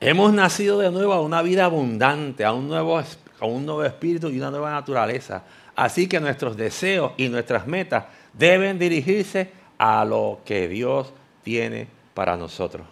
[0.00, 4.30] Hemos nacido de nuevo a una vida abundante, a un nuevo, a un nuevo espíritu
[4.30, 5.44] y una nueva naturaleza.
[5.76, 11.12] Así que nuestros deseos y nuestras metas deben dirigirse a lo que Dios
[11.42, 12.86] tiene para nosotros.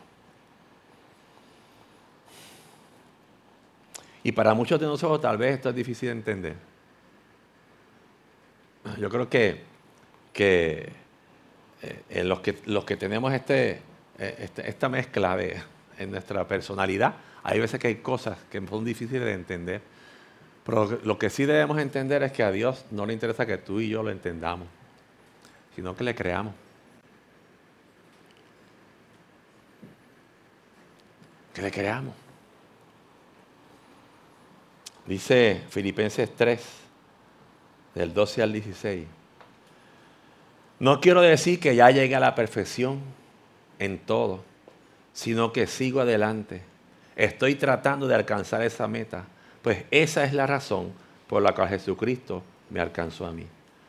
[4.22, 6.69] Y para muchos de nosotros tal vez esto es difícil de entender.
[8.98, 9.62] Yo creo que,
[10.32, 10.90] que
[11.82, 13.82] eh, los que, los que tenemos este,
[14.18, 15.60] eh, este esta mezcla de,
[15.98, 19.80] en nuestra personalidad, hay veces que hay cosas que son difíciles de entender.
[20.64, 23.80] Pero lo que sí debemos entender es que a Dios no le interesa que tú
[23.80, 24.68] y yo lo entendamos,
[25.74, 26.54] sino que le creamos.
[31.54, 32.14] que le creamos.
[35.06, 36.60] Dice Filipenses 3,
[37.94, 39.06] del 12 al 16.
[40.78, 43.00] No quiero decir que ya llegue a la perfección
[43.78, 44.42] en todo,
[45.12, 46.62] sino que sigo adelante.
[47.16, 49.24] Estoy tratando de alcanzar esa meta,
[49.62, 50.92] pues esa es la razón
[51.26, 53.46] por la cual Jesucristo me alcanzó a mí.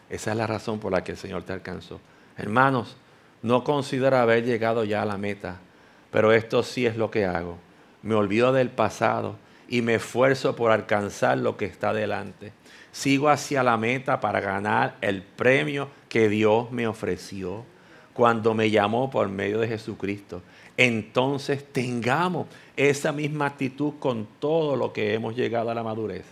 [0.09, 2.01] Esa es la razón por la que el Señor te alcanzó.
[2.37, 2.97] Hermanos,
[3.41, 5.59] no considero haber llegado ya a la meta
[6.11, 7.57] pero esto sí es lo que hago.
[8.03, 9.37] Me olvido del pasado
[9.67, 12.51] y me esfuerzo por alcanzar lo que está delante.
[12.91, 17.63] Sigo hacia la meta para ganar el premio que Dios me ofreció
[18.13, 20.41] cuando me llamó por medio de Jesucristo.
[20.75, 26.25] Entonces tengamos esa misma actitud con todo lo que hemos llegado a la madurez.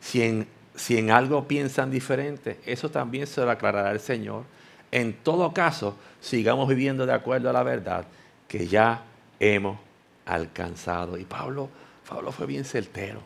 [0.00, 4.44] Si en, si en algo piensan diferente, eso también se lo aclarará el Señor.
[4.90, 8.06] En todo caso, sigamos viviendo de acuerdo a la verdad
[8.48, 9.02] que ya
[9.38, 9.78] hemos
[10.26, 11.16] alcanzado.
[11.18, 11.68] Y Pablo,
[12.08, 13.20] Pablo fue bien certero.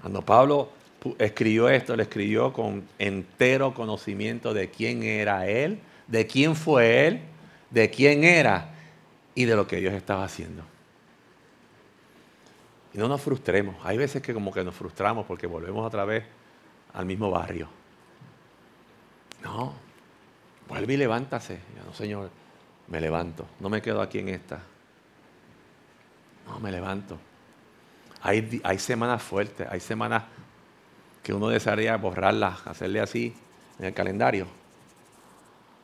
[0.00, 0.68] Cuando Pablo
[1.18, 7.20] escribió esto, lo escribió con entero conocimiento de quién era él, de quién fue él,
[7.70, 8.74] de quién era
[9.34, 10.62] y de lo que Dios estaba haciendo.
[12.94, 13.76] Y no nos frustremos.
[13.84, 16.24] Hay veces que como que nos frustramos porque volvemos otra vez
[16.92, 17.68] al mismo barrio.
[19.42, 19.72] No,
[20.68, 21.58] vuelve y levántase.
[21.84, 22.30] no, Señor,
[22.88, 23.46] me levanto.
[23.60, 24.60] No me quedo aquí en esta.
[26.46, 27.18] No, me levanto.
[28.20, 30.24] Hay, hay semanas fuertes, hay semanas
[31.22, 33.34] que uno desearía borrarlas, hacerle así
[33.78, 34.46] en el calendario.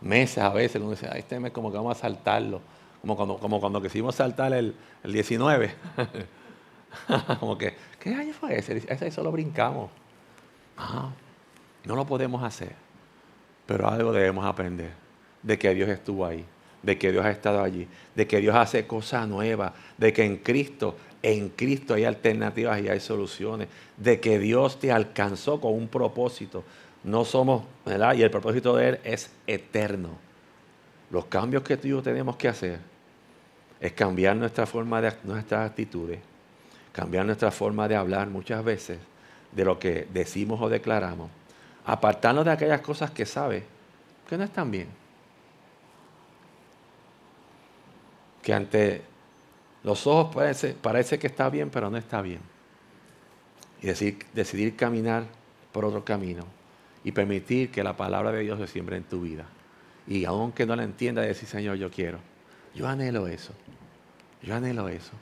[0.01, 2.61] Meses a veces uno dice, este mes como que vamos a saltarlo.
[3.01, 5.75] Como cuando, como cuando quisimos saltar el, el 19.
[7.41, 8.83] como que, ¿qué año fue ese?
[8.89, 9.91] Ese solo brincamos.
[10.77, 11.11] Ah,
[11.85, 12.75] no lo podemos hacer.
[13.67, 14.93] Pero algo debemos aprender.
[15.43, 16.45] De que Dios estuvo ahí.
[16.83, 17.89] De que Dios ha estado allí.
[18.15, 19.73] De que Dios hace cosas nuevas.
[19.97, 23.69] De que en Cristo, en Cristo hay alternativas y hay soluciones.
[23.97, 26.65] De que Dios te alcanzó con un propósito.
[27.05, 28.15] No somos, ¿verdad?
[28.15, 30.11] Y el propósito de Él es eterno.
[31.11, 32.81] Los cambios que tú y yo tenemos que hacer
[33.81, 36.19] es cambiar nuestra forma de nuestras actitudes,
[36.93, 38.99] cambiar nuestra forma de hablar muchas veces
[39.53, 41.31] de lo que decimos o declaramos,
[41.87, 43.65] apartarnos de aquellas cosas que sabe
[44.29, 44.89] que no están bien.
[48.43, 49.03] Que ante
[49.85, 52.41] los ojos parece, parece que está bien, pero no está bien.
[53.81, 55.25] Y decir, decidir caminar
[55.73, 56.45] por otro camino
[57.05, 59.47] y permitir que la palabra de Dios se siembre en tu vida.
[60.07, 62.19] Y aunque no la entienda, decir, Señor, yo quiero.
[62.75, 63.53] Yo anhelo eso.
[64.43, 65.13] Yo anhelo eso.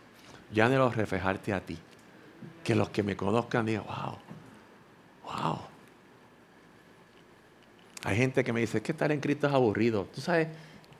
[0.52, 1.76] Yo anhelo reflejarte a ti.
[2.64, 4.18] Que los que me conozcan digan, wow,
[5.24, 5.58] wow.
[8.04, 10.06] Hay gente que me dice, que estar en Cristo es aburrido.
[10.14, 10.48] Tú sabes,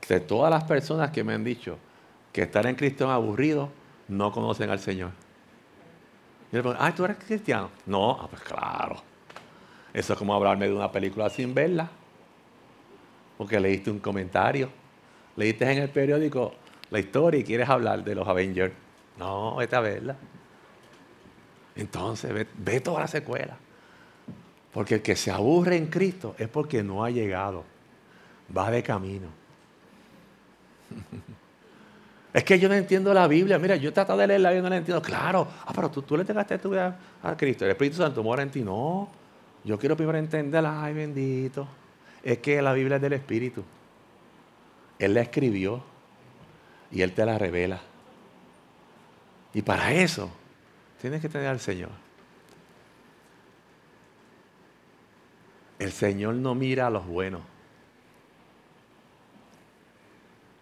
[0.09, 1.79] de todas las personas que me han dicho
[2.37, 3.71] que estar en Cristo aburrido,
[4.09, 5.11] no conocen al Señor.
[6.53, 7.71] Y le pregunto, ah, ¿tú eres cristiano?
[7.87, 9.03] No, ah, pues claro.
[9.95, 11.89] Eso es como hablarme de una película sin verla.
[13.39, 14.69] Porque leíste un comentario.
[15.35, 16.53] Leíste en el periódico
[16.91, 18.75] la historia y quieres hablar de los Avengers.
[19.19, 20.17] No, vete a verla.
[21.75, 23.57] Entonces, ve, ve toda la secuela.
[24.75, 27.65] Porque el que se aburre en Cristo es porque no ha llegado.
[28.55, 29.29] Va de camino.
[32.37, 33.59] Es que yo no entiendo la Biblia.
[33.59, 35.01] Mira, yo trato de leerla y no la entiendo.
[35.01, 35.49] Claro.
[35.65, 37.65] Ah, pero tú, tú le entregaste tu vida a Cristo.
[37.65, 38.61] El Espíritu Santo mora en ti.
[38.61, 39.09] No.
[39.65, 40.85] Yo quiero primero entenderla.
[40.85, 41.67] Ay, bendito.
[42.23, 43.65] Es que la Biblia es del Espíritu.
[44.99, 45.83] Él la escribió
[46.91, 47.81] y Él te la revela.
[49.55, 50.31] Y para eso
[51.01, 51.89] tienes que tener al Señor.
[55.79, 57.41] El Señor no mira a los buenos.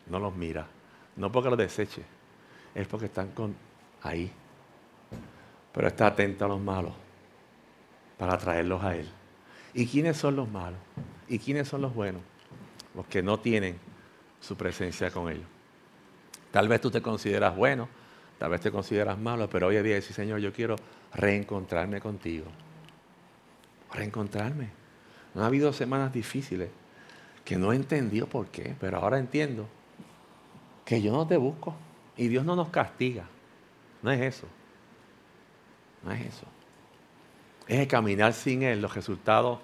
[0.06, 0.68] No los mira.
[1.16, 2.02] No porque los deseche.
[2.74, 3.54] Es porque están con,
[4.02, 4.30] ahí.
[5.72, 6.92] Pero está atento a los malos
[8.18, 9.08] para traerlos a Él.
[9.72, 10.78] ¿Y quiénes son los malos?
[11.28, 12.22] ¿Y quiénes son los buenos?
[12.94, 13.78] Los que no tienen
[14.40, 15.46] su presencia con ellos.
[16.50, 17.88] Tal vez tú te consideras bueno,
[18.38, 20.76] tal vez te consideras malo, pero hoy en día decir, Señor, yo quiero
[21.14, 22.46] reencontrarme contigo.
[23.92, 24.68] Reencontrarme.
[25.34, 26.68] No ha habido semanas difíciles
[27.44, 29.66] que no entendió por qué, pero ahora entiendo
[30.84, 31.74] que yo no te busco
[32.16, 33.24] y Dios no nos castiga.
[34.02, 34.46] No es eso.
[36.02, 36.46] No es eso.
[37.66, 38.82] Es caminar sin Él.
[38.82, 39.60] Los resultados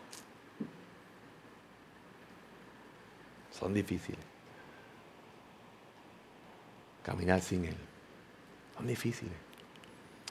[3.50, 4.20] son difíciles.
[7.02, 7.76] Caminar sin Él.
[8.76, 9.34] Son difíciles.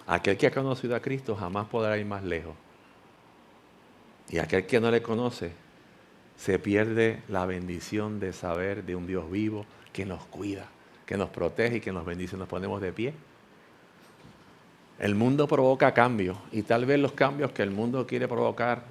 [0.07, 2.55] Aquel que ha conocido a Cristo jamás podrá ir más lejos.
[4.29, 5.51] Y aquel que no le conoce
[6.35, 10.67] se pierde la bendición de saber de un Dios vivo que nos cuida,
[11.09, 12.37] que nos protege y que nos bendice.
[12.37, 13.15] Nos ponemos de pie.
[14.99, 18.83] El mundo provoca cambios y tal vez los cambios que el mundo quiere provocar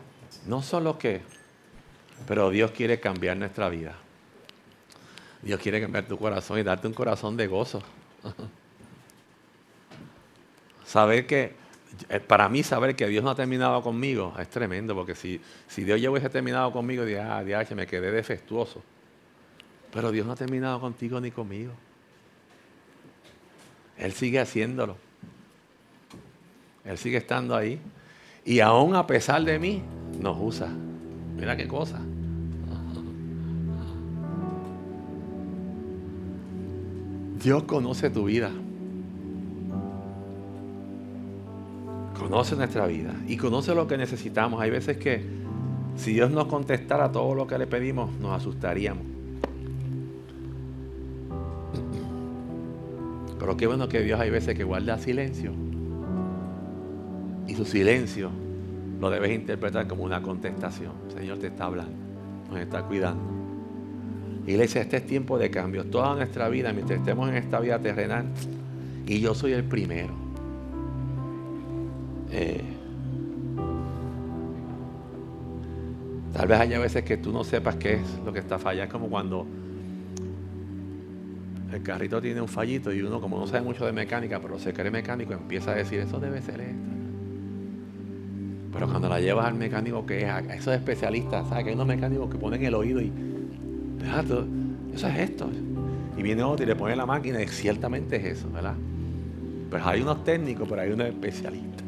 [0.49, 1.21] no son los que,
[2.27, 3.95] pero Dios quiere cambiar nuestra vida.
[5.43, 7.85] Dios quiere cambiar tu corazón y darte un corazón de gozo.
[10.87, 11.55] saber que,
[12.09, 15.85] eh, para mí saber que Dios no ha terminado conmigo es tremendo, porque si, si
[15.85, 18.83] Dios ya hubiese terminado conmigo, diría, ah, me quedé defectuoso.
[19.93, 21.75] Pero Dios no ha terminado contigo ni conmigo.
[23.99, 24.97] Él sigue haciéndolo.
[26.85, 27.81] Él sigue estando ahí.
[28.45, 29.83] Y aún a pesar de mí,
[30.21, 30.69] nos usa.
[31.37, 32.01] Mira qué cosa.
[37.43, 38.51] Dios conoce tu vida.
[42.19, 44.61] Conoce nuestra vida y conoce lo que necesitamos.
[44.61, 45.25] Hay veces que
[45.97, 49.18] si Dios nos contestara todo lo que le pedimos, nos asustaríamos.
[53.49, 55.55] Pero qué bueno que Dios hay veces que guarda silencio.
[57.47, 58.29] Y su silencio
[59.01, 60.93] lo debes interpretar como una contestación.
[61.17, 61.97] Señor te está hablando,
[62.51, 63.23] nos está cuidando.
[64.47, 65.87] Iglesia, este es tiempo de cambio.
[65.87, 68.27] Toda nuestra vida, mientras estemos en esta vida terrenal,
[69.07, 70.13] y yo soy el primero.
[72.31, 72.61] Eh,
[76.35, 78.85] tal vez haya veces que tú no sepas qué es lo que está fallando.
[78.85, 79.47] Es como cuando
[81.73, 84.73] el carrito tiene un fallito y uno, como no sabe mucho de mecánica, pero se
[84.73, 86.99] cree mecánico, empieza a decir, eso debe ser esto.
[88.73, 91.65] Pero cuando la llevas al mecánico que es, a esos especialistas, ¿sabes?
[91.65, 93.13] Que hay unos mecánicos que ponen el oído y,
[94.95, 95.51] eso es esto.
[96.17, 98.75] Y viene otro y le pone la máquina y ciertamente es eso, ¿verdad?
[99.71, 101.85] Pues hay unos técnicos, pero hay unos especialistas.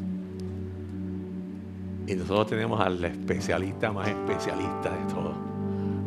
[2.07, 5.35] Y nosotros tenemos al especialista más especialista de todos,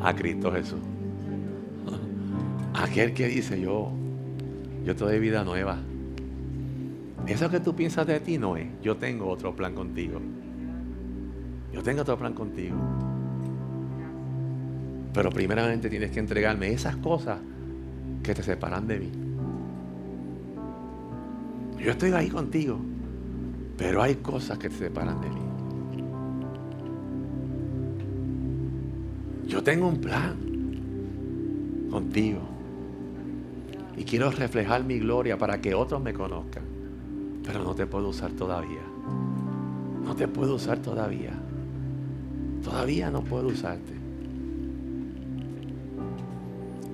[0.03, 0.81] a Cristo Jesús.
[2.85, 3.91] Aquel que dice, yo,
[4.85, 5.79] yo te doy vida nueva.
[7.27, 8.67] Eso que tú piensas de ti no es.
[8.83, 10.21] Yo tengo otro plan contigo.
[11.73, 12.77] Yo tengo otro plan contigo.
[15.15, 17.39] Pero primeramente tienes que entregarme esas cosas
[18.23, 19.11] que te separan de mí.
[21.83, 22.79] Yo estoy ahí contigo,
[23.79, 25.41] pero hay cosas que te separan de mí.
[29.47, 30.37] Yo tengo un plan
[31.91, 32.54] contigo
[33.97, 36.65] y quiero reflejar mi gloria para que otros me conozcan,
[37.45, 38.81] pero no te puedo usar todavía.
[40.05, 41.33] No te puedo usar todavía.
[42.63, 43.93] Todavía no puedo usarte.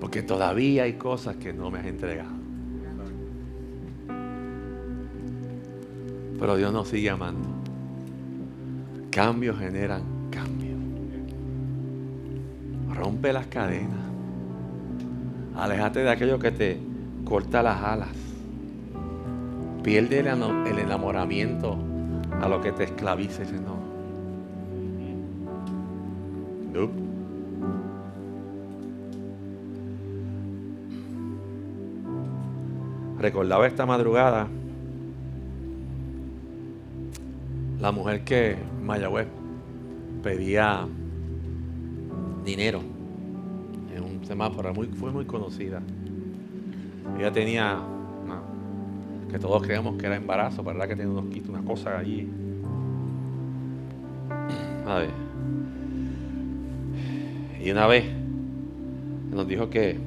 [0.01, 2.41] Porque todavía hay cosas que no me has entregado.
[6.39, 7.49] Pero Dios nos sigue amando.
[9.11, 10.77] Cambios generan cambio.
[12.95, 13.99] Rompe las cadenas.
[15.57, 16.90] Alejate de aquello que te
[17.25, 18.09] corta las alas.
[19.83, 21.77] Pierde el enamoramiento
[22.41, 23.81] a lo que te esclavice, no.
[33.19, 34.49] Recordaba esta madrugada
[37.81, 39.27] la mujer que Mayagüez
[40.23, 40.87] pedía
[42.45, 42.81] dinero
[43.95, 45.83] en un semáforo, muy, fue muy conocida.
[47.19, 47.79] Ella tenía,
[49.31, 50.89] que todos creíamos que era embarazo, ¿verdad?
[50.89, 52.29] Que tenía unos una cosa allí.
[54.87, 55.11] A ver.
[57.63, 58.05] Y una vez
[59.31, 59.99] nos dijo que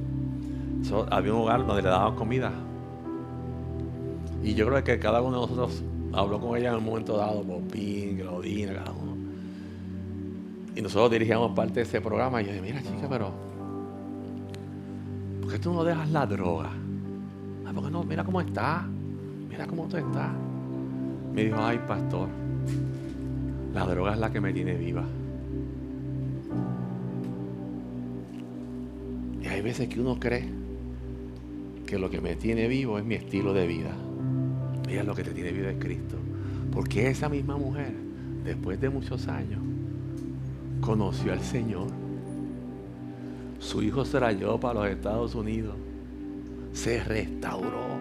[1.09, 2.51] había un hogar donde le daban comida
[4.43, 7.41] y yo creo que cada uno de nosotros habló con ella en un momento dado,
[7.43, 9.13] Popín, Claudina, cada uno.
[10.75, 13.31] Y nosotros dirigíamos parte de ese programa y yo dije, mira chica, pero
[15.41, 16.71] ¿por qué tú no dejas la droga?
[17.73, 18.03] Ay, ¿por qué no?
[18.03, 18.85] Mira cómo está,
[19.49, 20.31] mira cómo tú estás.
[21.33, 22.29] Me dijo, ay pastor,
[23.73, 25.03] la droga es la que me tiene viva.
[29.41, 30.47] Y hay veces que uno cree
[31.87, 33.91] que lo que me tiene vivo es mi estilo de vida.
[34.87, 36.17] Mira lo que te tiene vida es Cristo.
[36.71, 37.91] Porque esa misma mujer,
[38.43, 39.61] después de muchos años,
[40.79, 41.87] conoció al Señor.
[43.57, 45.75] Su hijo se la para los Estados Unidos.
[46.73, 47.93] Se restauró.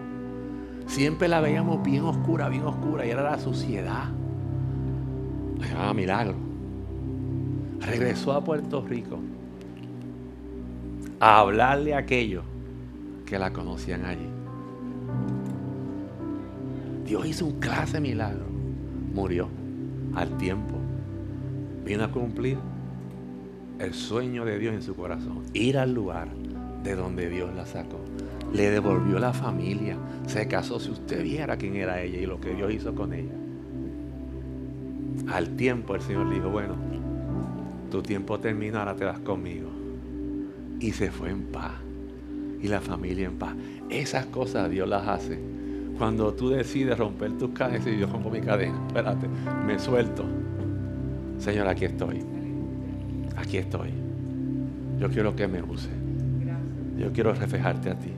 [0.87, 3.05] Siempre la veíamos bien oscura, bien oscura.
[3.05, 4.09] Y era la suciedad.
[5.59, 6.35] La llamaba milagro.
[7.79, 9.19] Regresó a Puerto Rico
[11.19, 12.43] a hablarle a aquellos
[13.25, 14.27] que la conocían allí.
[17.05, 18.45] Dios hizo un clase milagro.
[19.13, 19.47] Murió
[20.15, 20.75] al tiempo.
[21.85, 22.57] Vino a cumplir
[23.79, 25.43] el sueño de Dios en su corazón.
[25.53, 26.29] Ir al lugar
[26.83, 28.02] de donde Dios la sacó.
[28.53, 29.97] Le devolvió la familia.
[30.27, 30.79] Se casó.
[30.79, 33.33] Si usted viera quién era ella y lo que Dios hizo con ella.
[35.31, 36.75] Al tiempo el Señor le dijo, bueno,
[37.89, 39.69] tu tiempo termina, ahora te das conmigo.
[40.79, 41.73] Y se fue en paz.
[42.61, 43.55] Y la familia en paz.
[43.89, 45.53] Esas cosas Dios las hace
[45.97, 49.27] cuando tú decides romper tus cadenas y yo rompo mi cadena, espérate,
[49.65, 50.25] me suelto.
[51.37, 52.19] Señor, aquí estoy.
[53.35, 53.89] Aquí estoy.
[54.99, 55.89] Yo quiero que me use.
[56.97, 58.11] Yo quiero reflejarte a ti.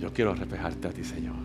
[0.00, 1.36] Yo quiero reflejarte a ti, Señor.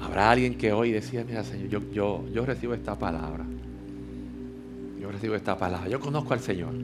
[0.00, 3.44] Habrá alguien que hoy decía, mira, Señor, yo, yo, yo recibo esta palabra.
[5.00, 5.88] Yo recibo esta palabra.
[5.88, 6.74] Yo conozco al Señor.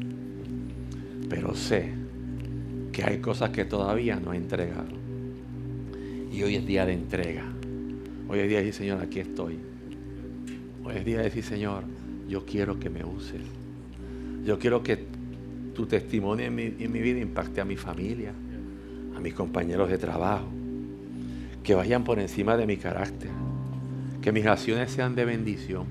[1.28, 1.92] Pero sé
[2.92, 5.04] que hay cosas que todavía no he entregado.
[6.32, 7.44] Y hoy es día de entrega.
[8.28, 9.58] Hoy es día de decir, Señor, aquí estoy.
[10.84, 11.84] Hoy es día de decir, Señor,
[12.28, 13.42] yo quiero que me uses.
[14.44, 15.04] Yo quiero que
[15.74, 18.32] tu testimonio en mi, en mi vida impacte a mi familia,
[19.16, 20.46] a mis compañeros de trabajo.
[21.62, 23.30] Que vayan por encima de mi carácter.
[24.20, 25.86] Que mis acciones sean de bendición.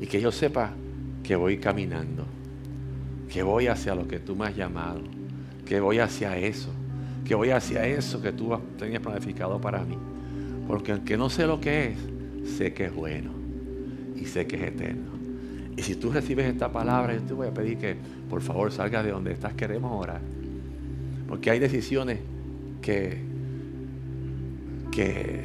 [0.00, 0.72] Y que yo sepa
[1.22, 2.26] que voy caminando.
[3.30, 5.00] que voy hacia lo que tú me has llamado,
[5.64, 6.70] que voy hacia eso,
[7.24, 9.96] que voy hacia eso que tú tenías planificado para mí.
[10.66, 11.98] Porque aunque no sé lo que es,
[12.56, 13.30] sé que es bueno
[14.16, 15.10] y sé que es eterno.
[15.76, 17.96] Y si tú recibes esta palabra, yo te voy a pedir que
[18.28, 20.20] por favor salgas de donde estás, queremos orar.
[21.30, 22.18] Porque hay decisiones
[22.82, 23.18] que,
[24.90, 25.44] que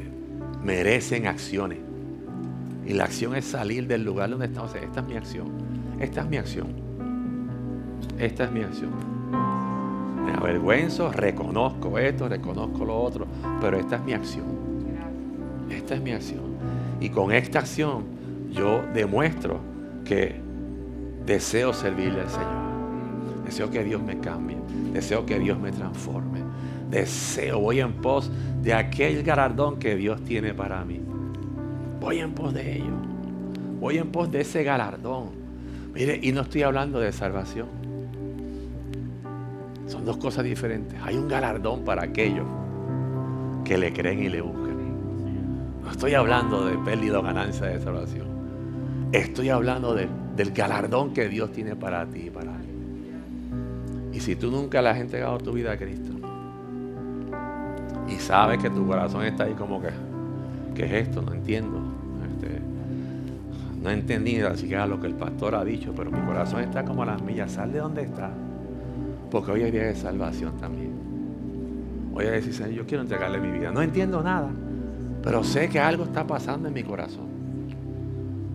[0.63, 1.77] merecen acciones.
[2.87, 4.73] Y la acción es salir del lugar donde estamos.
[4.75, 5.47] Esta es mi acción.
[5.99, 6.67] Esta es mi acción.
[8.19, 8.89] Esta es mi acción.
[10.25, 13.27] Me avergüenzo, reconozco esto, reconozco lo otro,
[13.61, 14.45] pero esta es mi acción.
[15.69, 16.55] Esta es mi acción.
[16.99, 18.05] Y con esta acción
[18.51, 19.59] yo demuestro
[20.03, 20.41] que
[21.25, 22.74] deseo servirle al Señor.
[23.45, 24.57] Deseo que Dios me cambie.
[24.91, 26.39] Deseo que Dios me transforme.
[26.89, 28.31] Deseo, voy en pos
[28.61, 31.01] de aquel galardón que Dios tiene para mí.
[31.99, 32.93] Voy en pos de ello.
[33.79, 35.29] Voy en pos de ese galardón.
[35.93, 37.67] Mire, y no estoy hablando de salvación.
[39.87, 40.99] Son dos cosas diferentes.
[41.03, 42.45] Hay un galardón para aquellos
[43.63, 44.65] que le creen y le buscan.
[45.83, 48.27] No estoy hablando de pérdida o ganancia de salvación.
[49.11, 52.74] Estoy hablando del galardón que Dios tiene para ti y para mí.
[54.15, 56.13] Y si tú nunca le has entregado tu vida a Cristo
[58.07, 59.89] y sabes que tu corazón está ahí como que,
[60.73, 61.21] ¿qué es esto?
[61.21, 61.79] No entiendo.
[62.23, 62.61] Este,
[63.83, 67.03] no entendí ni siquiera lo que el pastor ha dicho, pero mi corazón está como
[67.03, 67.51] a las millas.
[67.51, 68.31] Sal de donde está.
[69.29, 70.93] Porque hoy es día de salvación también.
[72.13, 73.71] Voy a decir, Señor, yo quiero entregarle mi vida.
[73.71, 74.49] No entiendo nada,
[75.23, 77.25] pero sé que algo está pasando en mi corazón.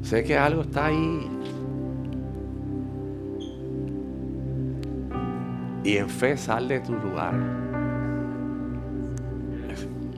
[0.02, 1.28] Sé que algo está ahí.
[5.82, 7.34] Y en fe sal de tu lugar.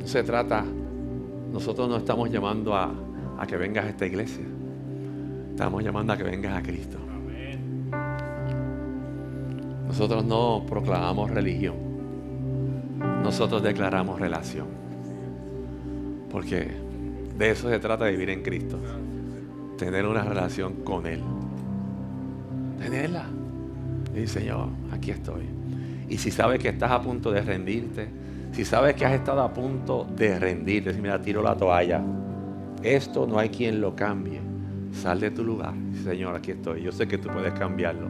[0.00, 0.64] No se trata,
[1.52, 2.92] nosotros no estamos llamando a,
[3.46, 4.44] que vengas a esta iglesia.
[5.50, 6.98] Estamos llamando a que vengas a Cristo.
[9.86, 11.74] Nosotros no proclamamos religión.
[13.22, 14.66] Nosotros declaramos relación.
[16.30, 16.68] Porque
[17.36, 18.78] de eso se trata de vivir en Cristo.
[19.76, 21.20] Tener una relación con Él.
[22.78, 23.26] Tenerla.
[24.16, 25.51] Y Señor, aquí estoy.
[26.12, 28.06] Y si sabes que estás a punto de rendirte,
[28.52, 32.02] si sabes que has estado a punto de rendirte, si mira, tiro la toalla.
[32.82, 34.38] Esto no hay quien lo cambie.
[34.92, 35.72] Sal de tu lugar.
[36.04, 36.82] Señor, aquí estoy.
[36.82, 38.08] Yo sé que tú puedes cambiarlo.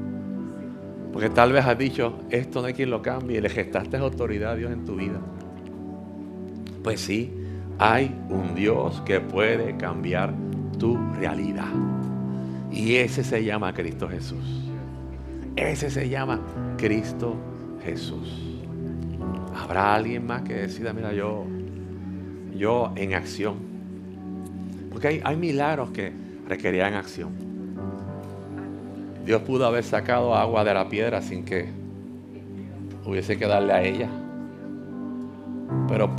[1.12, 4.56] Porque tal vez has dicho, esto no hay quien lo cambie, le gestaste autoridad a
[4.56, 5.20] Dios en tu vida.
[6.82, 7.32] Pues sí,
[7.78, 10.34] hay un Dios que puede cambiar
[10.76, 11.70] tu realidad.
[12.72, 14.72] Y ese se llama Cristo Jesús.
[15.54, 16.40] Ese se llama
[16.76, 17.51] Cristo Jesús.
[19.56, 21.44] Habrá alguien más que decida, mira, yo,
[22.54, 23.56] yo en acción.
[24.90, 26.12] Porque hay, hay milagros que
[26.48, 27.30] requerían acción.
[29.24, 31.68] Dios pudo haber sacado agua de la piedra sin que
[33.04, 34.08] hubiese que darle a ella.
[35.88, 36.10] Pero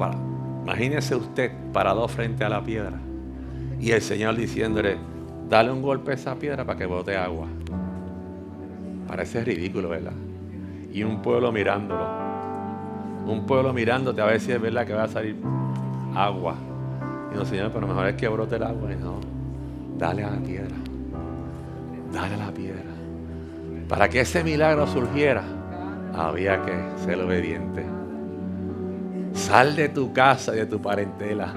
[0.64, 3.00] imagínese usted parado frente a la piedra
[3.80, 4.98] y el Señor diciéndole,
[5.50, 7.48] dale un golpe a esa piedra para que bote agua.
[9.08, 10.14] Parece ridículo, ¿verdad?
[10.94, 12.08] Y un pueblo mirándolo.
[13.26, 15.36] Un pueblo mirándote a ver si es verdad que va a salir
[16.16, 16.56] agua.
[17.34, 18.94] Y no, Señor, pero mejor es que brote el agua.
[18.94, 19.20] Y no,
[19.98, 20.76] dale a la piedra.
[22.14, 22.84] Dale a la piedra.
[23.90, 25.44] Para que ese milagro surgiera,
[26.14, 27.84] había que ser obediente.
[29.34, 31.54] Sal de tu casa y de tu parentela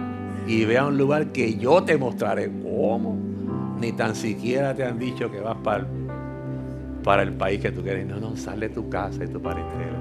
[0.46, 3.16] y ve a un lugar que yo te mostraré cómo.
[3.78, 5.86] Ni tan siquiera te han dicho que vas para,
[7.06, 8.04] para el país que tú quieres.
[8.04, 9.96] No, no, sal de tu casa y tu parentela.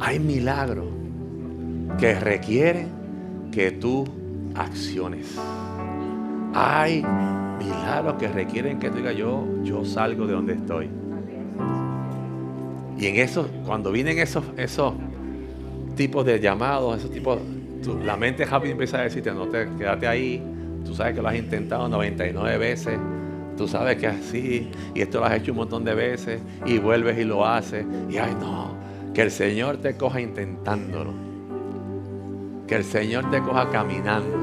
[0.00, 0.86] Hay milagros
[2.00, 2.88] que requieren
[3.52, 4.06] que tú
[4.54, 5.38] acciones.
[6.54, 7.04] Hay
[7.58, 10.88] milagros que requieren que tú digas, yo, yo salgo de donde estoy.
[12.98, 14.94] Y en eso, cuando vienen esos, esos
[15.94, 17.38] tipos de llamados, esos tipos,
[18.02, 20.42] la mente rápido empieza a decirte, no te quédate ahí,
[20.86, 22.98] tú sabes que lo has intentado 99 veces,
[23.62, 27.16] tú sabes que así, y esto lo has hecho un montón de veces, y vuelves
[27.16, 28.74] y lo haces, y ay no,
[29.14, 31.12] que el Señor te coja intentándolo,
[32.66, 34.36] que el Señor te coja caminando,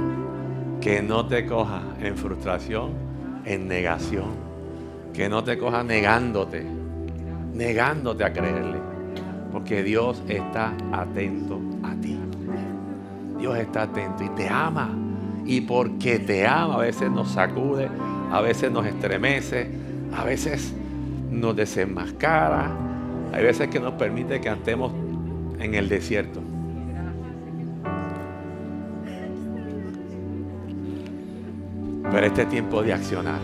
[0.80, 2.92] que no te coja en frustración,
[3.44, 4.48] en negación.
[5.14, 6.66] Que no te coja negándote,
[7.54, 8.78] negándote a creerle.
[9.52, 12.18] Porque Dios está atento a ti.
[13.38, 14.96] Dios está atento y te ama.
[15.46, 17.90] Y porque te ama, a veces nos sacude,
[18.32, 19.68] a veces nos estremece,
[20.16, 20.74] a veces
[21.32, 22.72] nos desenmascara,
[23.34, 24.92] hay veces que nos permite que andemos
[25.60, 26.42] en el desierto.
[32.12, 33.40] Pero este tiempo de accionar.